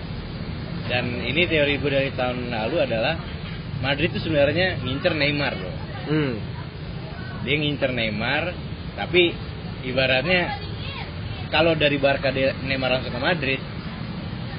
dan 0.83 1.05
ini 1.23 1.45
teori 1.45 1.77
gue 1.77 1.91
dari 1.91 2.11
tahun 2.13 2.49
lalu 2.49 2.77
adalah 2.83 3.15
Madrid 3.79 4.09
itu 4.09 4.23
sebenarnya 4.23 4.81
ngincer 4.81 5.13
Neymar 5.13 5.53
bro 5.55 5.73
Hmm. 6.03 6.35
Dia 7.43 7.55
ngincer 7.57 7.91
Neymar 7.91 8.55
tapi 8.95 9.33
ibaratnya 9.83 10.59
kalau 11.49 11.75
dari 11.75 11.97
Barca 11.97 12.31
Neymar 12.33 12.99
langsung 12.99 13.13
ke 13.13 13.21
Madrid 13.21 13.61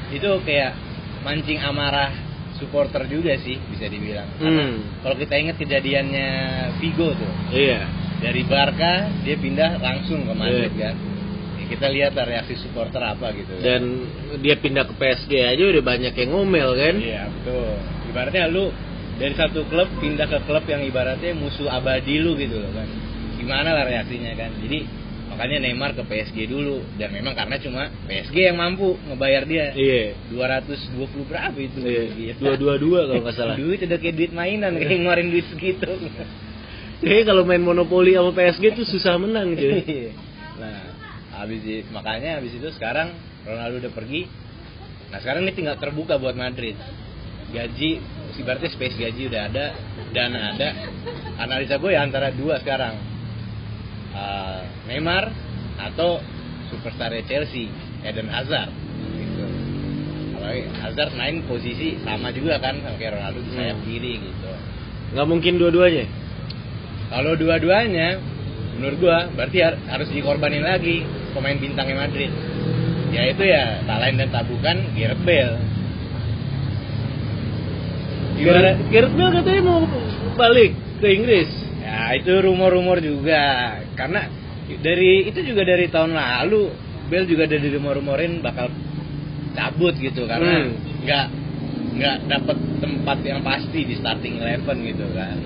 itu 0.10 0.30
kayak 0.44 0.72
mancing 1.24 1.58
amarah 1.58 2.12
supporter 2.54 3.08
juga 3.08 3.34
sih 3.36 3.58
bisa 3.66 3.88
dibilang 3.88 4.30
Karena 4.38 4.62
Hmm. 4.62 4.78
kalau 5.02 5.16
kita 5.16 5.34
ingat 5.36 5.56
kejadiannya 5.58 6.28
Vigo 6.78 7.12
tuh 7.12 7.34
Iya. 7.50 7.88
dari 8.20 8.44
Barca 8.44 8.94
dia 9.20 9.36
pindah 9.36 9.80
langsung 9.80 10.24
ke 10.24 10.34
Madrid 10.34 10.72
Iya. 10.72 10.92
kan 10.92 10.96
Ya, 11.54 11.66
kita 11.72 11.88
lihat 11.88 12.12
reaksi 12.14 12.60
supporter 12.60 13.00
apa 13.00 13.32
gitu 13.32 13.56
kan. 13.56 13.64
Dan 13.64 13.82
dia 14.44 14.54
pindah 14.54 14.84
ke 14.84 14.94
PSG 14.94 15.32
aja 15.48 15.64
udah 15.64 15.80
banyak 15.82 16.12
yang 16.12 16.30
ngomel 16.30 16.76
kan? 16.76 16.96
Iya 17.00 17.24
betul. 17.32 17.72
Ibaratnya 18.12 18.52
lu 18.52 18.68
dari 19.14 19.34
satu 19.34 19.66
klub 19.70 19.90
pindah 19.98 20.26
ke 20.26 20.40
klub 20.44 20.66
yang 20.66 20.82
ibaratnya 20.82 21.32
musuh 21.34 21.70
abadi 21.70 22.18
lu 22.18 22.34
gitu 22.34 22.58
loh 22.58 22.72
kan. 22.74 22.88
Gimana 23.38 23.70
lah 23.72 23.84
reaksinya 23.86 24.34
kan. 24.34 24.52
Jadi 24.58 24.80
makanya 25.30 25.58
Neymar 25.66 25.98
ke 25.98 26.06
PSG 26.06 26.46
dulu 26.46 26.82
dan 26.98 27.10
memang 27.10 27.34
karena 27.34 27.58
cuma 27.58 27.90
PSG 28.06 28.54
yang 28.54 28.58
mampu 28.58 28.98
ngebayar 29.06 29.44
dia. 29.46 29.74
Iya. 29.74 30.18
220 30.34 31.30
berapa 31.30 31.58
itu? 31.58 31.80
Iya. 31.82 32.04
Gitu. 32.34 32.42
Dua 32.42 32.56
dua 32.58 32.76
dua 32.78 33.00
kalau 33.08 33.22
nggak 33.22 33.36
salah. 33.36 33.56
Duit 33.62 33.82
udah 33.82 33.98
kayak 33.98 34.16
duit 34.18 34.32
mainan 34.34 34.78
kayak 34.78 34.98
ngeluarin 34.98 35.30
duit 35.30 35.46
segitu. 35.50 35.90
Kayaknya 37.04 37.24
kalau 37.28 37.44
main 37.44 37.62
monopoli 37.62 38.16
sama 38.16 38.32
PSG 38.32 38.64
tuh 38.74 38.86
susah 38.88 39.20
menang 39.20 39.54
cuy. 39.54 39.82
nah, 40.62 40.96
habis 41.38 41.62
i- 41.68 41.86
makanya 41.92 42.40
habis 42.40 42.56
itu 42.56 42.70
sekarang 42.74 43.12
Ronaldo 43.44 43.84
udah 43.84 43.92
pergi. 43.92 44.24
Nah, 45.12 45.20
sekarang 45.20 45.46
ini 45.46 45.54
tinggal 45.54 45.78
terbuka 45.78 46.16
buat 46.18 46.34
Madrid. 46.34 46.74
Gaji 47.54 48.02
ibaratnya 48.36 48.70
space 48.70 48.98
gaji 48.98 49.30
udah 49.30 49.42
ada, 49.50 49.66
dana 50.12 50.40
ada. 50.54 50.70
Analisa 51.38 51.78
gue 51.78 51.92
ya 51.94 52.02
antara 52.02 52.30
dua 52.30 52.58
sekarang. 52.62 52.96
Eh, 54.14 54.62
Neymar 54.90 55.34
atau 55.82 56.22
superstar 56.70 57.10
Chelsea 57.26 57.70
Eden 58.06 58.30
Hazard 58.30 58.70
gitu. 59.18 59.46
Kalau 60.38 60.50
Hazard 60.86 61.12
main 61.18 61.42
posisi 61.46 61.98
sama 62.06 62.30
juga 62.30 62.62
kan 62.62 62.78
sama 62.78 62.94
kayak 62.98 63.18
Ronaldo 63.18 63.42
di 63.42 63.52
sayap 63.58 63.78
Hmm. 63.82 63.86
kiri 63.86 64.14
gitu. 64.22 64.50
nggak 65.14 65.30
mungkin 65.30 65.62
dua-duanya 65.62 66.06
Kalau 67.14 67.38
dua-duanya 67.38 68.18
menurut 68.78 68.98
gua 68.98 69.30
berarti 69.30 69.62
har- 69.62 69.78
harus 69.86 70.10
dikorbanin 70.10 70.66
lagi 70.66 71.06
pemain 71.34 71.54
bintangnya 71.54 72.10
Madrid. 72.10 72.34
Yaitu 73.14 73.46
ya 73.46 73.86
tak 73.86 73.98
lain 74.02 74.18
dan 74.18 74.30
tak 74.34 74.50
bukan 74.50 74.78
Gareth 74.98 75.22
Bale. 75.22 75.58
Gimana? 78.34 78.70
Gareth 78.90 79.14
Bale 79.14 79.32
katanya 79.38 79.62
mau 79.62 79.80
balik 80.34 80.72
ke 81.00 81.08
Inggris 81.10 81.50
Ya 81.84 82.16
itu 82.18 82.32
rumor-rumor 82.42 82.98
juga 82.98 83.76
karena 83.94 84.26
dari 84.82 85.28
itu 85.28 85.40
juga 85.44 85.62
dari 85.62 85.86
tahun 85.88 86.16
lalu 86.16 86.72
Bell 87.12 87.28
juga 87.28 87.46
ada 87.46 87.60
di 87.60 87.70
rumor-rumorin 87.70 88.40
bakal 88.40 88.72
cabut 89.54 89.94
gitu 90.00 90.26
karena 90.26 90.66
Hmm. 90.66 90.74
nggak 91.04 91.26
nggak 91.94 92.18
dapat 92.26 92.58
tempat 92.82 93.18
yang 93.22 93.46
pasti 93.46 93.86
di 93.86 93.94
starting 93.94 94.42
eleven 94.42 94.78
gitu 94.82 95.06
kan 95.14 95.38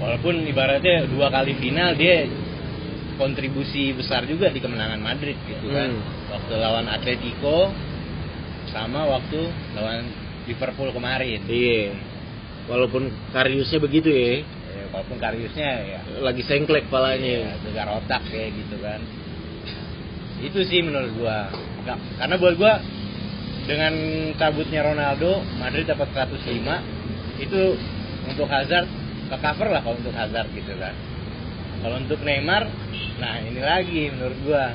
walaupun 0.00 0.46
ibaratnya 0.48 1.04
dua 1.10 1.28
kali 1.28 1.52
final 1.58 1.92
dia 1.92 2.24
kontribusi 3.18 3.92
besar 3.92 4.24
juga 4.24 4.48
di 4.48 4.62
kemenangan 4.62 5.02
Madrid 5.02 5.36
gitu 5.44 5.68
kan 5.68 5.90
Hmm. 5.92 6.32
waktu 6.32 6.52
lawan 6.56 6.86
Atletico 6.86 7.74
sama 8.70 9.04
waktu 9.10 9.50
lawan 9.74 10.06
Liverpool 10.48 10.90
kemarin. 10.96 11.44
Iya. 11.44 11.92
Walaupun 12.68 13.12
Kariusnya 13.32 13.78
begitu 13.80 14.08
ya. 14.08 14.40
Ya, 14.40 14.84
walaupun 14.96 15.20
Kariusnya 15.20 15.68
ya. 15.84 16.00
Lagi 16.24 16.42
sengklek 16.48 16.88
palanya. 16.88 17.20
Iya, 17.20 17.52
gegar 17.68 17.88
otak 17.92 18.24
kayak 18.32 18.56
gitu 18.56 18.76
kan. 18.80 19.00
Itu 20.40 20.64
sih 20.64 20.80
menurut 20.80 21.12
gua. 21.20 21.52
Karena 22.16 22.34
buat 22.40 22.54
gua 22.56 22.80
dengan 23.68 23.92
cabutnya 24.40 24.80
Ronaldo 24.80 25.44
Madrid 25.60 25.84
dapat 25.84 26.08
105 26.16 27.44
itu 27.44 27.76
untuk 28.24 28.48
Hazard 28.48 28.88
ke 29.28 29.36
cover 29.36 29.68
lah 29.68 29.84
kalau 29.84 29.96
untuk 30.00 30.16
Hazard 30.16 30.48
gitu 30.56 30.72
kan. 30.80 30.96
Kalau 31.84 31.96
untuk 32.00 32.20
Neymar 32.24 32.64
nah 33.18 33.34
ini 33.42 33.60
lagi 33.60 34.08
menurut 34.14 34.38
gua 34.46 34.72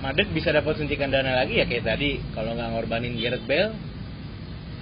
Madrid 0.00 0.28
bisa 0.32 0.48
dapat 0.48 0.80
suntikan 0.80 1.12
dana 1.12 1.36
lagi 1.36 1.60
ya 1.60 1.68
kayak 1.68 1.84
tadi. 1.84 2.16
Kalau 2.32 2.56
nggak 2.56 2.68
ngorbanin 2.72 3.14
Gareth 3.20 3.44
Bale 3.44 3.76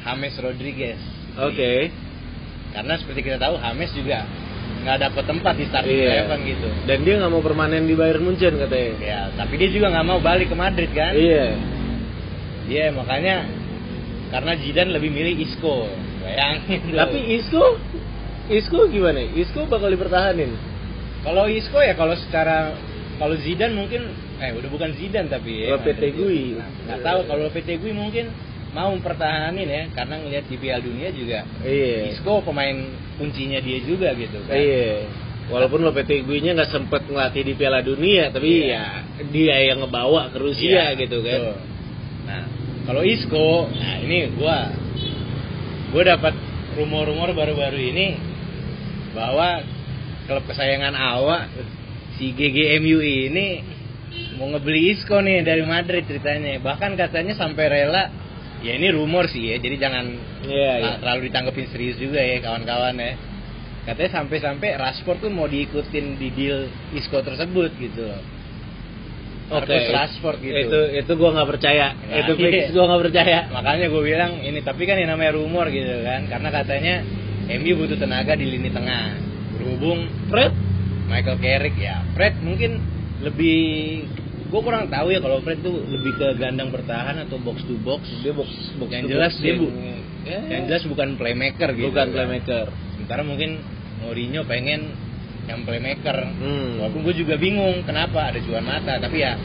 James 0.07 0.35
Rodriguez. 0.39 1.01
Oke. 1.37 1.91
Karena 2.71 2.95
seperti 2.97 3.21
kita 3.27 3.39
tahu 3.43 3.59
James 3.59 3.91
juga 3.99 4.23
nggak 4.79 4.99
dapat 5.11 5.25
tempat 5.27 5.55
di 5.59 5.65
starting 5.67 5.99
Iya. 5.99 6.11
eleven 6.23 6.41
gitu. 6.47 6.69
Dan 6.87 6.99
dia 7.03 7.15
nggak 7.19 7.33
mau 7.35 7.43
permanen 7.43 7.83
di 7.85 7.99
Bayern 7.99 8.23
Munchen 8.23 8.55
katanya. 8.57 8.93
Ya 9.03 9.21
tapi 9.35 9.59
dia 9.59 9.69
juga 9.75 9.91
nggak 9.91 10.07
mau 10.07 10.23
balik 10.23 10.49
ke 10.49 10.57
Madrid 10.57 10.91
kan? 10.95 11.13
Iya. 11.19 11.47
Iya 12.69 12.87
makanya 12.95 13.49
karena 14.31 14.53
Zidane 14.61 14.93
lebih 14.95 15.11
milih 15.11 15.35
Isco. 15.41 15.89
Bayangin 16.23 16.95
tapi 16.95 17.19
Isco 17.43 17.65
Isco 18.49 18.87
gimana? 18.87 19.27
Isco 19.35 19.67
bakal 19.67 19.91
dipertahanin? 19.93 20.55
Kalau 21.27 21.51
Isco 21.51 21.83
ya 21.83 21.99
kalau 21.99 22.15
secara 22.15 22.73
kalau 23.19 23.35
Zidane 23.37 23.75
mungkin 23.75 24.03
eh 24.39 24.51
udah 24.55 24.71
bukan 24.71 24.91
Zidane 24.95 25.27
tapi 25.27 25.67
ya 25.67 25.75
Lopetegui. 25.75 26.55
nggak 26.87 27.01
tahu 27.03 27.21
kalau 27.27 27.51
Lopetegui 27.51 27.91
mungkin 27.91 28.31
mau 28.71 28.93
mempertahanin 28.95 29.67
ya 29.67 29.83
karena 29.93 30.21
ngelihat 30.21 30.45
di 30.47 30.57
Piala 30.57 30.79
Dunia 30.79 31.09
juga 31.11 31.43
iya 31.65 32.15
Isco 32.15 32.41
pemain 32.45 32.77
kuncinya 33.17 33.59
dia 33.59 33.79
juga 33.83 34.13
gitu 34.15 34.39
kan 34.45 34.55
iya 34.55 35.09
walaupun 35.49 35.81
Lopetegui-nya 35.83 36.53
nggak 36.55 36.71
sempet 36.71 37.09
ngelatih 37.09 37.43
di 37.43 37.55
Piala 37.57 37.81
Dunia 37.81 38.29
tapi 38.29 38.69
Iya. 38.69 38.77
ya 38.77 38.85
dia 39.33 39.57
yang 39.67 39.81
ngebawa 39.83 40.29
ke 40.31 40.39
Rusia 40.39 40.93
Iya, 40.93 41.01
gitu 41.01 41.25
kan 41.25 41.41
betul. 41.43 41.57
Nah, 42.29 42.45
kalau 42.85 43.01
Isco, 43.01 43.73
nah 43.73 43.97
ini 44.05 44.29
gua 44.37 44.69
gua 45.89 46.03
dapat 46.05 46.37
rumor-rumor 46.77 47.33
baru-baru 47.33 47.81
ini 47.81 48.21
bahwa 49.17 49.65
klub 50.29 50.45
kesayangan 50.45 50.93
Awa 50.93 51.49
si 52.19 52.35
GGMU 52.35 52.99
ini 52.99 53.47
mau 54.37 54.51
ngebeli 54.51 54.95
Isco 54.95 55.23
nih 55.23 55.47
dari 55.47 55.63
Madrid 55.63 56.03
ceritanya. 56.05 56.59
Bahkan 56.59 56.99
katanya 56.99 57.39
sampai 57.39 57.65
rela 57.71 58.11
ya 58.59 58.75
ini 58.75 58.91
rumor 58.91 59.31
sih 59.31 59.55
ya, 59.55 59.57
jadi 59.63 59.79
jangan 59.79 60.05
iya 60.43 60.73
Nah, 60.83 60.95
terlalu 60.99 61.31
ditanggepin 61.31 61.67
serius 61.71 61.97
juga 61.97 62.19
ya 62.19 62.43
kawan-kawan 62.43 62.99
ya. 62.99 63.15
Katanya 63.87 64.11
sampai-sampai 64.21 64.69
Rashford 64.77 65.25
tuh 65.25 65.33
mau 65.33 65.49
diikutin 65.49 66.21
di 66.21 66.29
deal 66.35 66.69
Isco 66.93 67.23
tersebut 67.23 67.73
gitu 67.79 68.05
loh. 68.05 68.21
Oke, 69.49 69.65
Marcus 69.65 69.89
Rashford 69.89 70.39
gitu. 70.45 70.59
itu 70.61 70.81
itu 71.01 71.13
gua 71.17 71.31
nggak 71.33 71.49
percaya. 71.57 71.97
Nah, 71.97 72.17
itu 72.21 72.33
fix 72.37 72.53
iya. 72.53 72.75
gua 72.75 72.85
nggak 72.85 73.03
percaya. 73.09 73.39
Makanya 73.49 73.87
gue 73.89 74.03
bilang 74.05 74.33
ini 74.45 74.61
tapi 74.61 74.85
kan 74.85 75.01
yang 75.01 75.17
namanya 75.17 75.33
rumor 75.41 75.73
gitu 75.73 76.05
kan 76.05 76.29
karena 76.29 76.49
katanya 76.53 76.95
MU 77.49 77.73
butuh 77.81 77.97
tenaga 77.97 78.37
di 78.37 78.45
lini 78.45 78.69
tengah. 78.69 79.17
Berhubung 79.57 80.05
Fred 80.29 80.68
Michael 81.09 81.39
Carrick 81.41 81.77
ya, 81.77 82.05
Fred 82.13 82.39
mungkin 82.45 82.79
lebih 83.19 83.59
gue 84.49 84.61
kurang 84.63 84.89
tahu 84.89 85.13
ya 85.13 85.21
kalau 85.21 85.41
Fred 85.41 85.61
tuh 85.61 85.77
lebih 85.77 86.17
ke 86.17 86.27
gelandang 86.37 86.71
bertahan 86.71 87.21
atau 87.25 87.37
box 87.37 87.65
to 87.65 87.77
box. 87.81 88.01
dia 88.23 88.33
box 88.33 88.49
box 88.77 88.89
Yang 88.89 89.05
jelas 89.11 89.33
box 89.33 89.43
dia 89.43 89.55
bu- 89.57 89.75
Ya. 90.29 90.41
Yang 90.45 90.63
jelas 90.69 90.83
bukan 90.85 91.09
playmaker 91.17 91.73
gitu. 91.73 91.89
bukan 91.89 92.05
kan. 92.05 92.13
playmaker. 92.13 92.67
Sementara 92.93 93.23
mungkin 93.25 93.65
Mourinho 94.05 94.45
pengen 94.45 94.93
yang 95.49 95.65
playmaker. 95.65 96.21
Hmm. 96.37 96.85
Walaupun 96.85 97.01
gue 97.03 97.15
juga 97.17 97.41
bingung 97.41 97.81
kenapa 97.83 98.29
ada 98.29 98.37
Juan 98.45 98.61
Mata, 98.61 99.01
tapi 99.01 99.25
ya 99.25 99.41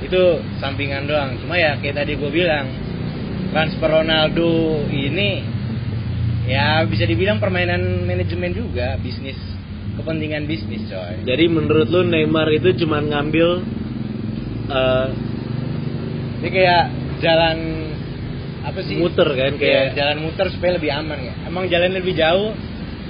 itu 0.00 0.22
sampingan 0.62 1.10
doang. 1.10 1.34
Cuma 1.42 1.58
ya 1.58 1.74
kayak 1.76 2.06
tadi 2.06 2.14
gue 2.14 2.30
bilang 2.30 2.70
transfer 3.50 3.90
Ronaldo 3.90 4.86
ini 4.86 5.42
ya 6.46 6.86
bisa 6.86 7.02
dibilang 7.06 7.42
permainan 7.42 8.06
manajemen 8.06 8.54
juga, 8.54 8.94
bisnis 9.02 9.34
kepentingan 10.00 10.48
bisnis 10.48 10.88
coy. 10.88 11.20
Jadi 11.22 11.44
menurut 11.46 11.86
lu 11.86 12.02
Neymar 12.02 12.48
itu 12.50 12.72
cuma 12.80 12.98
ngambil 12.98 13.48
eh, 14.68 15.06
Ini 16.40 16.48
kayak 16.48 16.84
jalan 17.20 17.56
apa 18.60 18.80
sih? 18.84 18.96
muter 18.96 19.28
kan 19.28 19.52
Kayak 19.56 19.60
kayak 19.60 19.86
jalan 19.96 20.16
muter 20.24 20.46
supaya 20.52 20.72
lebih 20.76 20.90
aman 20.92 21.18
ya. 21.20 21.34
Emang 21.44 21.64
jalan 21.68 21.92
lebih 21.92 22.16
jauh 22.16 22.52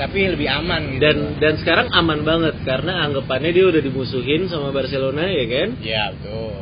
tapi 0.00 0.33
lebih 0.33 0.48
aman 0.48 0.96
gitu. 0.96 1.03
dan 1.05 1.16
dan 1.37 1.55
sekarang 1.61 1.92
aman 1.92 2.24
banget 2.24 2.57
karena 2.64 3.05
anggapannya 3.05 3.53
dia 3.53 3.68
udah 3.68 3.83
dimusuhin 3.85 4.48
sama 4.48 4.72
Barcelona 4.72 5.29
ya 5.29 5.44
kan? 5.44 5.68
Ya 5.85 6.05
betul. 6.16 6.57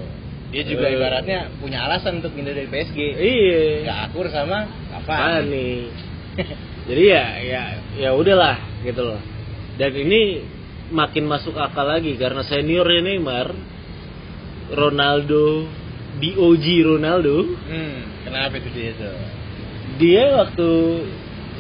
Dia 0.51 0.63
juga 0.67 0.87
Eh. 0.91 0.97
ibaratnya 0.99 1.39
punya 1.63 1.87
alasan 1.87 2.19
untuk 2.19 2.35
pindah 2.35 2.51
dari 2.51 2.67
PSG. 2.67 2.99
Iya. 2.99 3.63
Gak 3.87 3.99
akur 4.11 4.27
sama 4.33 4.67
apa? 4.91 5.45
Nih? 5.47 5.87
Jadi 6.89 7.03
ya 7.05 7.25
ya 7.45 7.63
ya 7.95 8.11
udahlah 8.11 8.59
gitu 8.83 9.07
loh. 9.07 9.21
Dan 9.79 9.93
ini 9.95 10.43
makin 10.91 11.25
masuk 11.25 11.55
akal 11.55 11.87
lagi 11.87 12.17
karena 12.17 12.43
seniornya 12.43 13.01
Neymar 13.05 13.49
Ronaldo 14.73 15.69
DOG 16.19 16.67
Ronaldo 16.85 17.37
hmm, 17.47 18.27
kenapa 18.27 18.59
itu 18.59 18.69
dia 18.73 18.91
tuh? 18.97 19.17
dia 19.97 20.25
waktu 20.35 20.69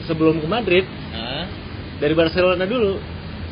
sebelum 0.05 0.41
ke 0.41 0.49
Madrid 0.49 0.85
Hah? 1.13 1.45
dari 2.01 2.15
Barcelona 2.17 2.65
dulu 2.65 2.97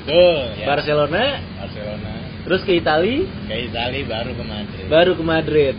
Tuh, 0.07 0.39
ya. 0.57 0.67
Barcelona 0.67 1.23
Barcelona. 1.61 2.13
terus 2.43 2.61
ke 2.63 2.73
Itali 2.79 3.27
Ke 3.47 3.69
Itali 3.69 4.01
baru 4.03 4.31
ke 4.33 4.45
Madrid. 4.45 4.87
baru 4.89 5.13
ke 5.15 5.25
Madrid 5.25 5.77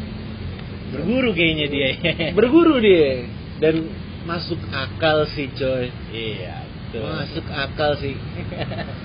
Berguru 0.87 1.35
kayaknya 1.35 1.67
dia. 1.67 1.89
berguru 2.31 2.79
dia 2.79 3.27
dan 3.59 3.89
masuk 4.23 4.59
akal 4.69 5.25
sih 5.33 5.49
coy 5.51 5.89
iya, 6.13 6.63
betul. 6.89 7.03
masuk 7.05 7.45
akal 7.47 7.91
sih 7.95 8.15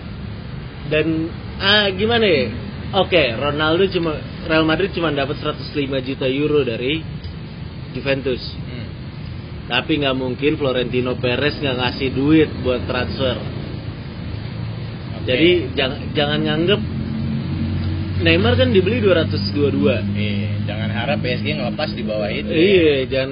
dan 0.93 1.07
ah 1.59 1.87
gimana 1.91 2.23
ya 2.23 2.45
oke 2.95 3.23
Ronaldo 3.35 3.87
cuma 3.89 4.17
Real 4.43 4.63
Madrid 4.63 4.91
cuma 4.91 5.11
dapat 5.11 5.39
105 5.39 5.73
juta 6.03 6.27
euro 6.27 6.63
dari 6.63 7.03
Juventus 7.93 8.41
Hmm. 8.63 8.87
tapi 9.69 9.99
nggak 9.99 10.15
mungkin 10.15 10.57
Florentino 10.57 11.15
Perez 11.15 11.57
nggak 11.57 11.77
ngasih 11.77 12.09
duit 12.11 12.51
buat 12.61 12.83
transfer 12.85 13.37
Oke. 15.13 15.25
jadi 15.25 15.51
jangan 15.73 15.99
jangan 16.13 16.41
nganggep 16.43 16.81
Neymar 18.23 18.55
kan 18.55 18.71
dibeli 18.71 19.03
222 19.03 20.15
Iya, 20.15 20.51
jangan 20.63 20.91
harap 20.91 21.19
PSG 21.21 21.59
ngelepas 21.59 21.91
di 21.91 22.03
bawah 22.03 22.31
itu. 22.31 22.47
ya. 22.47 22.55
iya 22.55 22.97
jangan 23.05 23.31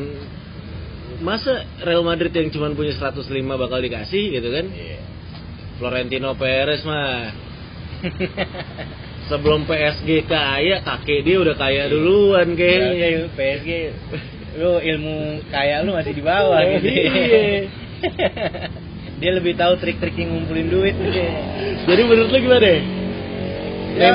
masa 1.20 1.64
Real 1.84 2.02
Madrid 2.02 2.32
yang 2.32 2.48
cuma 2.48 2.72
punya 2.72 2.96
105 2.96 3.28
bakal 3.54 3.78
dikasih 3.80 4.40
gitu 4.40 4.48
kan 4.50 4.66
Iya. 4.72 4.98
Florentino 5.76 6.36
Perez 6.36 6.84
mah 6.84 7.32
sebelum 9.30 9.68
PSG 9.68 10.24
kaya 10.26 10.80
kakek 10.82 11.20
dia 11.22 11.36
udah 11.38 11.54
kaya 11.54 11.86
duluan 11.92 12.56
Kayaknya 12.56 13.08
yuk, 13.20 13.26
PSG 13.36 13.70
lu 14.58 14.82
ilmu 14.82 15.46
kaya 15.48 15.86
lu 15.86 15.94
masih 15.94 16.10
di 16.10 16.22
bawah 16.26 16.58
gitu. 16.76 16.88
Iya. 16.90 17.44
Dia 19.20 19.36
lebih 19.36 19.52
tahu 19.52 19.76
trik-trik 19.76 20.16
yang 20.16 20.32
ngumpulin 20.32 20.72
duit 20.72 20.96
gitu. 20.96 21.20
jadi 21.84 22.02
menurut 22.08 22.32
lu 22.32 22.38
gimana 22.40 22.64
Ya. 22.64 22.80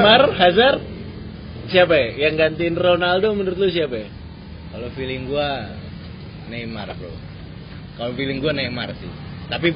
Neymar, 0.02 0.34
Hazard, 0.34 0.82
siapa 1.70 1.94
ya? 1.94 2.26
Yang 2.26 2.34
gantiin 2.42 2.76
Ronaldo 2.80 3.36
menurut 3.38 3.60
lu 3.60 3.68
siapa 3.70 4.02
ya? 4.02 4.10
Kalau 4.74 4.90
feeling 4.98 5.30
gua 5.30 5.68
Neymar, 6.50 6.94
Bro. 6.98 7.14
Kalau 7.96 8.12
feeling 8.14 8.44
gua 8.44 8.52
Neymar 8.52 8.92
sih. 8.98 9.12
Tapi 9.48 9.72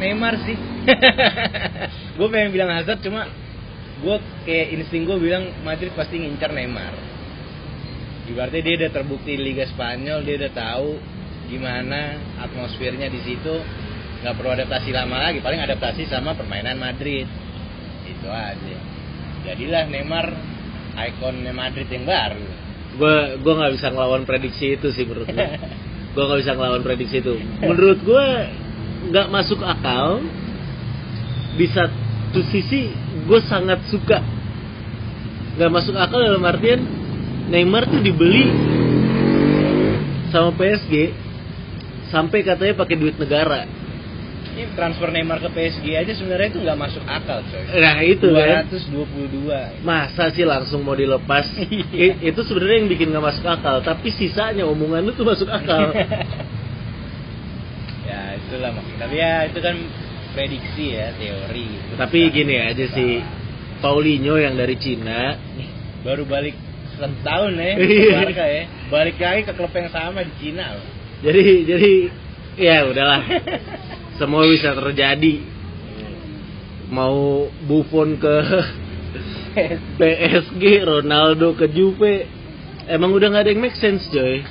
Neymar 0.00 0.34
sih. 0.48 0.56
gue 2.16 2.28
pengen 2.32 2.50
bilang 2.56 2.72
Hazard 2.72 3.04
cuma 3.04 3.28
gue 4.00 4.16
kayak 4.48 4.80
insting 4.80 5.04
gue 5.04 5.20
bilang 5.20 5.52
Madrid 5.60 5.92
pasti 5.92 6.16
ngincar 6.16 6.56
Neymar. 6.56 6.96
Ibaratnya 8.32 8.62
dia 8.64 8.74
udah 8.80 8.90
terbukti 8.94 9.36
di 9.36 9.42
Liga 9.42 9.68
Spanyol, 9.68 10.24
dia 10.24 10.40
udah 10.40 10.52
tahu 10.56 10.88
gimana 11.52 12.16
atmosfernya 12.40 13.12
di 13.12 13.20
situ. 13.26 13.56
nggak 14.20 14.36
perlu 14.36 14.52
adaptasi 14.52 14.92
lama 14.92 15.16
lagi, 15.16 15.40
paling 15.40 15.64
adaptasi 15.64 16.04
sama 16.04 16.36
permainan 16.36 16.76
Madrid. 16.76 17.24
Itu 18.04 18.28
aja. 18.28 18.78
Jadilah 19.48 19.88
Neymar 19.88 20.26
ikonnya 20.96 21.52
Madrid 21.56 21.88
yang 21.88 22.04
baru. 22.04 22.59
Gue 22.98 23.16
gue 23.38 23.52
nggak 23.54 23.72
bisa 23.78 23.86
ngelawan 23.92 24.22
prediksi 24.26 24.74
itu 24.74 24.90
sih 24.90 25.06
menurut 25.06 25.28
gue. 25.30 25.48
gue 26.10 26.22
nggak 26.26 26.40
bisa 26.42 26.52
ngelawan 26.58 26.82
prediksi 26.82 27.22
itu. 27.22 27.34
Menurut 27.62 27.98
gue 28.02 28.26
nggak 29.10 29.26
masuk 29.30 29.60
akal. 29.62 30.22
Di 31.54 31.66
satu 31.70 32.40
sisi 32.50 32.90
gue 33.26 33.40
sangat 33.46 33.82
suka. 33.90 34.18
Nggak 35.58 35.70
masuk 35.70 35.94
akal 35.98 36.18
dalam 36.22 36.42
artian 36.46 36.80
Neymar 37.50 37.90
tuh 37.90 37.98
dibeli 37.98 38.46
sama 40.30 40.54
PSG 40.54 41.10
sampai 42.14 42.46
katanya 42.46 42.74
pakai 42.78 42.96
duit 42.98 43.18
negara. 43.18 43.79
Ini 44.50 44.74
transfer 44.74 45.08
Neymar 45.08 45.38
ke 45.38 45.48
PSG 45.48 45.94
aja 45.94 46.10
sebenarnya 46.10 46.48
itu 46.50 46.58
nggak 46.58 46.74
masuk 46.74 47.04
akal, 47.06 47.38
coy. 47.46 47.62
Nah 47.78 47.96
itu 48.02 48.26
kan. 48.28 48.66
222. 48.66 49.86
Masa 49.86 50.28
sih 50.30 50.42
langsung 50.42 50.82
mau 50.82 50.92
dilepas? 50.92 51.46
I- 51.94 52.18
itu 52.20 52.40
sebenarnya 52.42 52.76
yang 52.82 52.90
bikin 52.90 53.14
nggak 53.14 53.24
masuk 53.24 53.46
akal. 53.46 53.78
Tapi 53.80 54.10
sisanya 54.10 54.66
omongan 54.66 55.06
lu 55.06 55.12
tuh 55.14 55.22
masuk 55.22 55.46
akal. 55.46 55.94
ya 58.10 58.20
itulah 58.36 58.70
maksudnya. 58.74 58.98
Tapi 59.00 59.14
ya 59.16 59.34
itu 59.46 59.58
kan 59.62 59.76
prediksi 60.34 60.84
ya, 60.94 61.14
teori. 61.14 61.66
gitu. 61.66 61.92
Tapi 61.94 62.18
gini 62.30 62.54
aja 62.58 62.86
sih, 62.90 63.22
Paulinho 63.78 64.34
yang 64.34 64.54
dari 64.54 64.74
Cina, 64.76 65.34
Baru 66.00 66.24
balik 66.24 66.56
setahun 66.96 67.54
ya, 67.54 67.76
Iya. 67.76 67.84
ke 67.84 68.16
Barca 68.18 68.44
ya. 68.46 68.62
Balik 68.88 69.16
lagi 69.20 69.40
ke 69.46 69.52
klub 69.54 69.72
yang 69.72 69.88
sama 69.92 70.24
di 70.24 70.32
Cina 70.40 70.74
loh. 70.74 70.86
jadi 71.20 71.44
jadi 71.68 71.92
ya 72.56 72.88
udahlah, 72.88 73.20
semua 74.20 74.44
bisa 74.44 74.76
terjadi. 74.76 75.40
Mau 76.92 77.48
Buffon 77.64 78.20
ke 78.20 78.36
PSG, 79.98 80.84
Ronaldo 80.84 81.56
ke 81.56 81.72
Juve, 81.72 82.28
emang 82.84 83.16
udah 83.16 83.32
nggak 83.32 83.42
ada 83.48 83.50
yang 83.56 83.64
make 83.64 83.80
sense 83.80 84.04
coy. 84.12 84.44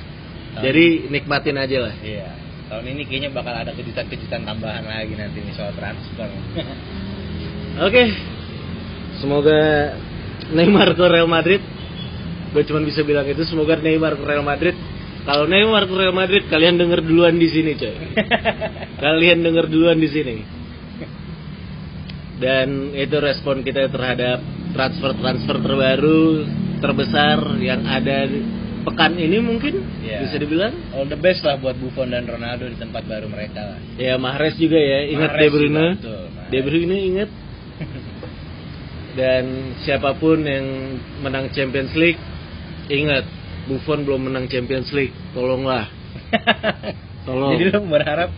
Jadi 0.58 1.06
nikmatin 1.14 1.54
aja 1.54 1.86
lah. 1.86 1.94
Iya. 2.02 2.28
Tahun 2.66 2.86
ini 2.86 3.06
kayaknya 3.06 3.30
bakal 3.30 3.54
ada 3.54 3.70
kejutan-kejutan 3.70 4.42
tambahan 4.42 4.82
lagi 4.82 5.14
nanti 5.14 5.38
nih 5.38 5.54
soal 5.54 5.70
transfer. 5.78 6.26
Oke, 7.86 8.04
semoga 9.22 9.94
Neymar 10.50 10.98
ke 10.98 11.04
Real 11.06 11.30
Madrid. 11.30 11.62
Gue 12.50 12.66
cuma 12.66 12.82
bisa 12.82 13.06
bilang 13.06 13.22
itu. 13.30 13.46
Semoga 13.46 13.78
Neymar 13.78 14.18
ke 14.18 14.24
Real 14.26 14.42
Madrid. 14.42 14.74
Kalau 15.20 15.44
Neymar 15.44 15.84
ke 15.84 15.94
Real 15.94 16.16
Madrid, 16.16 16.48
kalian 16.48 16.80
denger 16.80 17.04
duluan 17.04 17.36
di 17.36 17.46
sini, 17.46 17.76
coy. 17.76 17.92
Kalian 19.04 19.44
denger 19.44 19.68
duluan 19.68 20.00
di 20.00 20.08
sini. 20.08 20.36
Dan 22.40 22.96
itu 22.96 23.16
respon 23.20 23.60
kita 23.60 23.92
terhadap 23.92 24.40
transfer-transfer 24.72 25.60
terbaru 25.60 26.48
terbesar 26.80 27.36
yang 27.60 27.84
ada 27.84 28.24
di- 28.24 28.40
pekan 28.80 29.12
ini 29.12 29.36
mungkin 29.44 29.76
Iya. 30.00 30.24
bisa 30.24 30.40
dibilang. 30.40 30.72
All 30.96 31.04
the 31.04 31.20
best 31.20 31.44
lah 31.44 31.60
buat 31.60 31.76
Buffon 31.76 32.16
dan 32.16 32.24
Ronaldo 32.24 32.64
di 32.64 32.80
tempat 32.80 33.04
baru 33.04 33.28
mereka 33.28 33.60
lah. 33.60 33.78
Ya 34.00 34.16
Mahrez 34.16 34.56
juga 34.56 34.80
ya, 34.80 35.04
ingat 35.04 35.36
Mahrez 35.36 35.44
De 35.44 35.48
Bruyne. 35.52 35.86
betul. 36.00 36.24
De 36.48 36.58
Bruyne 36.64 36.96
ingat. 36.96 37.30
Dan 39.20 39.44
siapa 39.84 40.16
pun 40.16 40.40
yang 40.40 40.96
menang 41.20 41.52
Champions 41.52 41.92
League, 41.92 42.16
ingat 42.88 43.26
Buffon 43.70 44.02
belum 44.02 44.26
menang 44.26 44.50
Champions 44.50 44.90
League. 44.90 45.14
Tolonglah. 45.30 45.86
Tolong. 47.26 47.54
Jadi 47.54 47.64
lo 47.70 47.86
berharap 47.86 48.30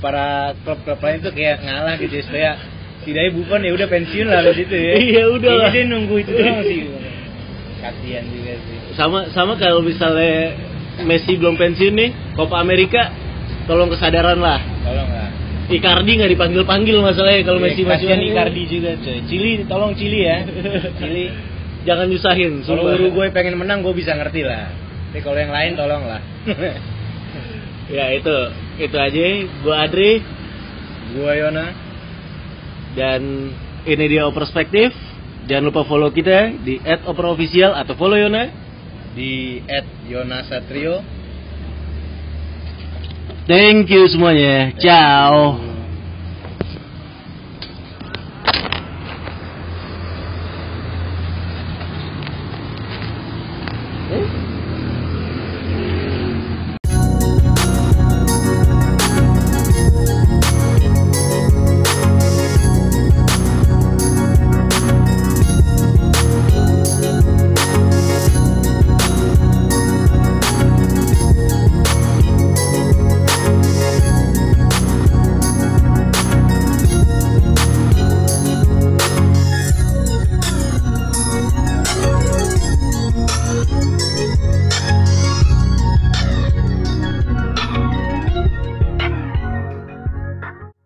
para 0.00 0.56
klub-klub 0.64 1.00
lain 1.04 1.18
tuh 1.20 1.32
kayak 1.36 1.60
ngalah 1.60 1.94
gitu 2.00 2.14
ya, 2.16 2.24
supaya 2.24 2.50
setidaknya 3.04 3.32
Buffon 3.36 3.60
ya 3.60 3.72
udah 3.76 3.88
pensiun 3.92 4.26
lah 4.32 4.40
di 4.40 4.52
situ 4.56 4.74
ya. 4.74 4.92
Iya, 5.12 5.22
udah 5.36 5.52
lah. 5.52 5.68
Jadi 5.68 5.76
dia 5.76 5.84
nunggu 5.92 6.14
itu 6.24 6.32
doang 6.32 6.60
sih. 6.64 6.80
Kasihan 7.84 8.24
juga 8.32 8.52
sih. 8.56 8.76
Sama 8.96 9.18
sama 9.36 9.52
kalau 9.60 9.84
misalnya 9.84 10.56
Messi 11.04 11.36
belum 11.36 11.60
pensiun 11.60 11.92
nih, 11.92 12.10
Copa 12.32 12.56
Amerika, 12.64 13.12
tolong 13.68 13.92
kesadaran 13.92 14.40
lah. 14.40 14.56
Tolong 14.80 15.10
lah. 15.12 15.28
Icardi 15.66 16.12
nggak 16.16 16.30
dipanggil 16.30 16.62
panggil 16.64 16.96
masalahnya 17.04 17.44
kalau 17.44 17.60
Messi 17.60 17.84
masih 17.84 18.08
Icardi 18.08 18.62
juga 18.64 18.96
coy. 18.96 19.18
Chili, 19.28 19.60
tolong 19.68 19.92
Chili 19.92 20.24
ya. 20.24 20.40
Chili. 21.02 21.26
Jangan 21.86 22.06
nyusahin. 22.10 22.66
Kalau. 22.66 22.92
Uruguay 22.98 23.30
pengen 23.30 23.56
menang 23.56 23.80
gue 23.86 23.94
bisa 23.94 24.12
ngerti 24.18 24.42
lah. 24.42 24.68
Tapi 25.14 25.22
kalau 25.22 25.38
yang 25.38 25.54
lain 25.54 25.72
tolong 25.78 26.04
lah. 26.04 26.20
Ya 27.86 28.10
itu, 28.10 28.36
itu 28.82 28.96
aja. 28.98 29.22
Gua 29.62 29.86
Adri 29.86 30.18
gue 31.14 31.32
Yona. 31.38 31.70
dan 32.98 33.22
ini 33.86 34.04
dia 34.10 34.26
Perspektif. 34.34 34.90
Jangan 35.46 35.70
lupa 35.70 35.86
follow 35.86 36.10
kita 36.10 36.58
di 36.66 36.82
@operofficial 36.82 37.78
atau 37.78 37.94
follow 37.94 38.18
Yona. 38.18 38.50
di 39.14 39.62
@yonasatrio 40.10 41.00
Thank 43.46 43.94
you 43.94 44.10
semuanya. 44.10 44.74
Ciao. 44.74 45.75